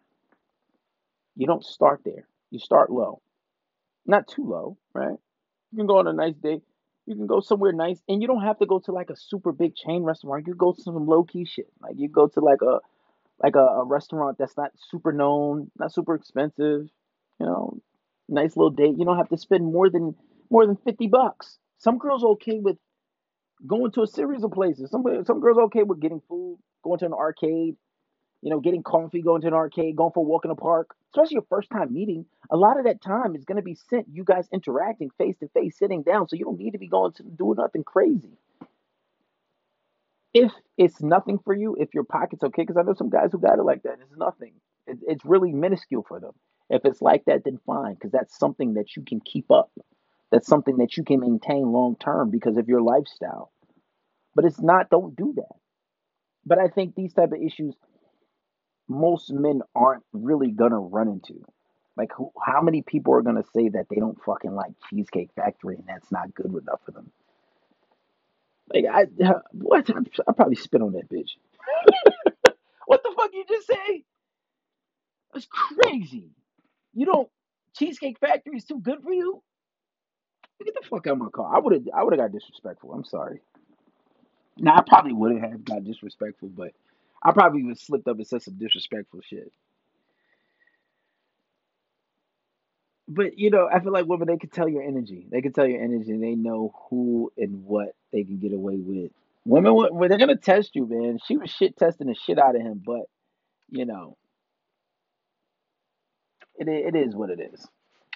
You 1.34 1.46
don't 1.46 1.64
start 1.64 2.02
there. 2.04 2.26
You 2.50 2.58
start 2.60 2.90
low, 2.90 3.20
not 4.06 4.28
too 4.28 4.48
low, 4.48 4.76
right? 4.94 5.18
You 5.72 5.76
can 5.76 5.86
go 5.86 5.98
on 5.98 6.06
a 6.06 6.12
nice 6.12 6.36
day. 6.36 6.60
You 7.06 7.16
can 7.16 7.26
go 7.26 7.40
somewhere 7.40 7.72
nice, 7.72 8.00
and 8.08 8.20
you 8.22 8.28
don't 8.28 8.42
have 8.42 8.58
to 8.58 8.66
go 8.66 8.78
to 8.80 8.92
like 8.92 9.10
a 9.10 9.16
super 9.16 9.50
big 9.50 9.74
chain 9.74 10.02
restaurant. 10.02 10.46
You 10.46 10.54
go 10.54 10.72
to 10.72 10.82
some 10.82 11.06
low 11.06 11.24
key 11.24 11.44
shit. 11.46 11.68
Like 11.80 11.94
you 11.96 12.08
go 12.08 12.28
to 12.28 12.40
like 12.40 12.62
a 12.62 12.80
like 13.42 13.56
a, 13.56 13.60
a 13.60 13.84
restaurant 13.84 14.38
that's 14.38 14.56
not 14.56 14.72
super 14.90 15.12
known, 15.12 15.70
not 15.78 15.92
super 15.92 16.14
expensive. 16.14 16.88
You 17.40 17.46
know, 17.46 17.78
nice 18.28 18.56
little 18.56 18.70
date. 18.70 18.96
You 18.98 19.04
don't 19.04 19.16
have 19.16 19.28
to 19.30 19.38
spend 19.38 19.64
more 19.64 19.90
than 19.90 20.14
more 20.50 20.66
than 20.66 20.76
fifty 20.76 21.06
bucks. 21.06 21.58
Some 21.78 21.98
girls 21.98 22.24
okay 22.24 22.58
with 22.58 22.76
going 23.66 23.92
to 23.92 24.02
a 24.02 24.06
series 24.06 24.44
of 24.44 24.52
places. 24.52 24.90
Some 24.90 25.04
some 25.24 25.40
girls 25.40 25.58
okay 25.58 25.82
with 25.82 26.00
getting 26.00 26.22
food, 26.28 26.58
going 26.82 26.98
to 27.00 27.06
an 27.06 27.12
arcade, 27.12 27.76
you 28.42 28.50
know, 28.50 28.60
getting 28.60 28.82
coffee, 28.82 29.22
going 29.22 29.40
to 29.42 29.48
an 29.48 29.54
arcade, 29.54 29.96
going 29.96 30.12
for 30.12 30.20
a 30.20 30.28
walk 30.28 30.44
in 30.44 30.48
the 30.48 30.54
park, 30.54 30.94
especially 31.12 31.34
your 31.34 31.46
first 31.48 31.70
time 31.70 31.92
meeting, 31.92 32.26
a 32.50 32.56
lot 32.56 32.78
of 32.78 32.84
that 32.84 33.02
time 33.02 33.34
is 33.34 33.44
going 33.44 33.56
to 33.56 33.62
be 33.62 33.74
spent 33.74 34.06
you 34.12 34.24
guys 34.24 34.48
interacting 34.52 35.10
face 35.18 35.36
to 35.38 35.48
face, 35.48 35.78
sitting 35.78 36.02
down. 36.02 36.28
So 36.28 36.36
you 36.36 36.44
don't 36.44 36.58
need 36.58 36.72
to 36.72 36.78
be 36.78 36.88
going 36.88 37.12
to 37.14 37.22
do 37.22 37.54
nothing 37.56 37.84
crazy. 37.84 38.38
If 40.34 40.52
it's 40.76 41.00
nothing 41.02 41.38
for 41.44 41.54
you, 41.54 41.76
if 41.80 41.94
your 41.94 42.04
pocket's 42.04 42.44
okay, 42.44 42.62
because 42.62 42.76
I 42.76 42.82
know 42.82 42.94
some 42.94 43.10
guys 43.10 43.30
who 43.32 43.38
got 43.38 43.58
it 43.58 43.64
like 43.64 43.82
that, 43.82 43.98
it's 44.00 44.16
nothing. 44.16 44.52
It, 44.88 44.98
it's 45.06 45.24
really 45.24 45.52
minuscule 45.52 46.04
for 46.06 46.20
them. 46.20 46.32
If 46.70 46.84
it's 46.84 47.00
like 47.00 47.24
that, 47.26 47.44
then 47.44 47.58
fine, 47.66 47.94
because 47.94 48.12
that's 48.12 48.38
something 48.38 48.74
that 48.74 48.96
you 48.96 49.02
can 49.02 49.20
keep 49.20 49.50
up. 49.50 49.70
That's 50.30 50.46
something 50.46 50.78
that 50.78 50.96
you 50.96 51.04
can 51.04 51.20
maintain 51.20 51.72
long 51.72 51.96
term 51.96 52.30
because 52.30 52.58
of 52.58 52.68
your 52.68 52.82
lifestyle. 52.82 53.50
But 54.34 54.44
it's 54.44 54.60
not, 54.60 54.90
don't 54.90 55.16
do 55.16 55.32
that. 55.36 55.56
But 56.44 56.58
I 56.58 56.68
think 56.68 56.94
these 56.94 57.14
type 57.14 57.32
of 57.32 57.42
issues 57.42 57.74
most 58.88 59.32
men 59.32 59.60
aren't 59.74 60.04
really 60.12 60.50
gonna 60.50 60.78
run 60.78 61.08
into. 61.08 61.42
Like, 61.96 62.12
who, 62.16 62.30
how 62.42 62.62
many 62.62 62.82
people 62.82 63.14
are 63.14 63.22
gonna 63.22 63.44
say 63.54 63.68
that 63.70 63.86
they 63.90 63.96
don't 63.96 64.22
fucking 64.24 64.54
like 64.54 64.72
Cheesecake 64.88 65.30
Factory 65.34 65.76
and 65.76 65.86
that's 65.86 66.10
not 66.12 66.34
good 66.34 66.46
enough 66.46 66.80
for 66.84 66.92
them? 66.92 67.10
Like, 68.72 68.84
I 68.90 69.06
what? 69.52 69.90
I 69.90 70.32
probably 70.32 70.56
spit 70.56 70.82
on 70.82 70.92
that 70.92 71.10
bitch. 71.10 71.30
what 72.86 73.02
the 73.02 73.12
fuck 73.16 73.30
you 73.32 73.44
just 73.48 73.66
say? 73.66 74.04
That's 75.32 75.46
crazy. 75.50 76.30
You 76.94 77.06
don't 77.06 77.28
Cheesecake 77.76 78.18
Factory 78.18 78.56
is 78.56 78.64
too 78.64 78.80
good 78.80 79.02
for 79.02 79.12
you? 79.12 79.42
Get 80.64 80.74
the 80.74 80.88
fuck 80.88 81.06
out 81.06 81.12
of 81.12 81.18
my 81.18 81.28
car. 81.30 81.54
I 81.54 81.60
would 81.60 81.72
have 81.74 81.82
I 81.94 82.02
would 82.02 82.12
have 82.12 82.20
got 82.20 82.32
disrespectful. 82.32 82.92
I'm 82.92 83.04
sorry. 83.04 83.40
Now 84.58 84.76
I 84.76 84.82
probably 84.86 85.12
wouldn't 85.12 85.42
have 85.42 85.64
got 85.64 85.84
disrespectful, 85.84 86.48
but 86.48 86.72
I 87.22 87.32
probably 87.32 87.62
would 87.62 87.70
have 87.70 87.78
slipped 87.78 88.08
up 88.08 88.16
and 88.16 88.26
said 88.26 88.42
some 88.42 88.54
disrespectful 88.54 89.20
shit. 89.22 89.52
But 93.08 93.38
you 93.38 93.50
know, 93.50 93.68
I 93.72 93.80
feel 93.80 93.92
like 93.92 94.06
women 94.06 94.28
they 94.28 94.36
can 94.36 94.50
tell 94.50 94.68
your 94.68 94.82
energy. 94.82 95.26
They 95.30 95.42
can 95.42 95.52
tell 95.52 95.66
your 95.66 95.82
energy. 95.82 96.16
They 96.16 96.34
know 96.34 96.74
who 96.90 97.32
and 97.38 97.64
what 97.64 97.94
they 98.12 98.24
can 98.24 98.38
get 98.38 98.52
away 98.52 98.76
with. 98.76 99.12
Women, 99.44 100.08
they're 100.08 100.18
gonna 100.18 100.36
test 100.36 100.74
you, 100.76 100.86
man. 100.86 101.18
She 101.26 101.36
was 101.36 101.50
shit 101.50 101.76
testing 101.76 102.08
the 102.08 102.14
shit 102.14 102.38
out 102.38 102.56
of 102.56 102.62
him, 102.62 102.82
but 102.84 103.02
you 103.70 103.86
know, 103.86 104.16
it 106.58 106.68
it 106.68 106.96
is 106.96 107.14
what 107.14 107.30
it 107.30 107.40
is. 107.40 107.66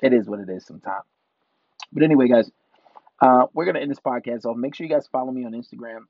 It 0.02 0.12
is 0.12 0.28
what 0.28 0.40
it 0.40 0.48
is 0.48 0.66
sometimes. 0.66 1.04
But 1.92 2.02
anyway, 2.02 2.28
guys, 2.28 2.50
uh, 3.20 3.46
we're 3.54 3.64
gonna 3.64 3.80
end 3.80 3.90
this 3.90 4.00
podcast 4.00 4.44
off. 4.44 4.56
Make 4.56 4.74
sure 4.74 4.86
you 4.86 4.92
guys 4.92 5.06
follow 5.06 5.30
me 5.30 5.44
on 5.44 5.52
Instagram. 5.52 6.04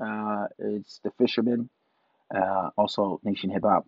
Uh, 0.00 0.46
it's 0.58 1.00
the 1.04 1.10
Fisherman, 1.18 1.68
uh, 2.34 2.70
also 2.76 3.20
Nation 3.24 3.50
Hip 3.50 3.62
Hop, 3.64 3.86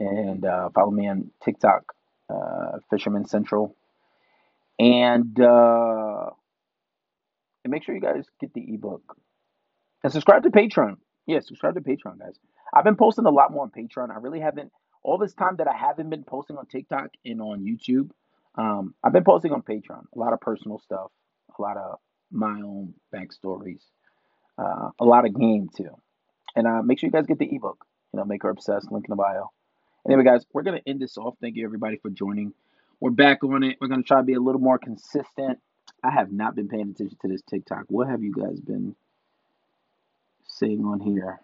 and 0.00 0.44
uh, 0.44 0.70
follow 0.70 0.90
me 0.90 1.08
on 1.08 1.30
TikTok, 1.44 1.94
uh, 2.30 2.78
Fisherman 2.90 3.26
Central, 3.26 3.76
and 4.78 5.38
uh, 5.40 6.30
and 7.64 7.70
make 7.70 7.84
sure 7.84 7.94
you 7.94 8.00
guys 8.00 8.24
get 8.40 8.54
the 8.54 8.74
ebook 8.74 9.16
and 10.04 10.12
subscribe 10.12 10.42
to 10.44 10.50
Patreon. 10.50 10.98
Yeah, 11.26 11.40
subscribe 11.40 11.74
to 11.74 11.80
Patreon, 11.80 12.18
guys. 12.18 12.36
I've 12.72 12.84
been 12.84 12.96
posting 12.96 13.24
a 13.24 13.30
lot 13.30 13.50
more 13.50 13.62
on 13.62 13.70
Patreon. 13.70 14.10
I 14.10 14.18
really 14.18 14.40
haven't 14.40 14.70
all 15.04 15.18
this 15.18 15.34
time 15.34 15.56
that 15.56 15.68
I 15.68 15.76
haven't 15.76 16.10
been 16.10 16.24
posting 16.24 16.56
on 16.56 16.66
TikTok 16.66 17.10
and 17.24 17.40
on 17.40 17.64
YouTube. 17.64 18.10
Um, 18.56 18.94
I've 19.04 19.12
been 19.12 19.24
posting 19.24 19.52
on 19.52 19.62
Patreon 19.62 20.04
a 20.14 20.18
lot 20.18 20.32
of 20.32 20.40
personal 20.40 20.78
stuff, 20.78 21.10
a 21.56 21.62
lot 21.62 21.76
of 21.76 21.98
my 22.32 22.60
own 22.60 22.94
backstories, 23.14 23.82
uh, 24.58 24.90
a 24.98 25.04
lot 25.04 25.26
of 25.26 25.38
game 25.38 25.68
too. 25.76 25.90
And 26.56 26.66
uh, 26.66 26.82
make 26.82 26.98
sure 26.98 27.08
you 27.08 27.12
guys 27.12 27.26
get 27.26 27.38
the 27.38 27.54
ebook. 27.54 27.84
You 28.12 28.18
know, 28.18 28.24
make 28.24 28.42
her 28.44 28.50
obsessed. 28.50 28.90
Link 28.92 29.06
in 29.06 29.10
the 29.10 29.16
bio. 29.16 29.50
Anyway, 30.06 30.24
guys, 30.24 30.44
we're 30.52 30.62
gonna 30.62 30.80
end 30.86 31.00
this 31.00 31.18
off. 31.18 31.34
Thank 31.40 31.56
you 31.56 31.64
everybody 31.64 31.96
for 31.96 32.10
joining. 32.10 32.52
We're 33.00 33.10
back 33.10 33.42
on 33.42 33.64
it. 33.64 33.76
We're 33.80 33.88
gonna 33.88 34.02
try 34.02 34.18
to 34.18 34.24
be 34.24 34.34
a 34.34 34.40
little 34.40 34.60
more 34.60 34.78
consistent. 34.78 35.58
I 36.02 36.10
have 36.10 36.32
not 36.32 36.54
been 36.54 36.68
paying 36.68 36.90
attention 36.90 37.18
to 37.22 37.28
this 37.28 37.42
TikTok. 37.42 37.84
What 37.88 38.08
have 38.08 38.22
you 38.22 38.32
guys 38.32 38.60
been 38.60 38.94
saying 40.46 40.84
on 40.84 41.00
here? 41.00 41.40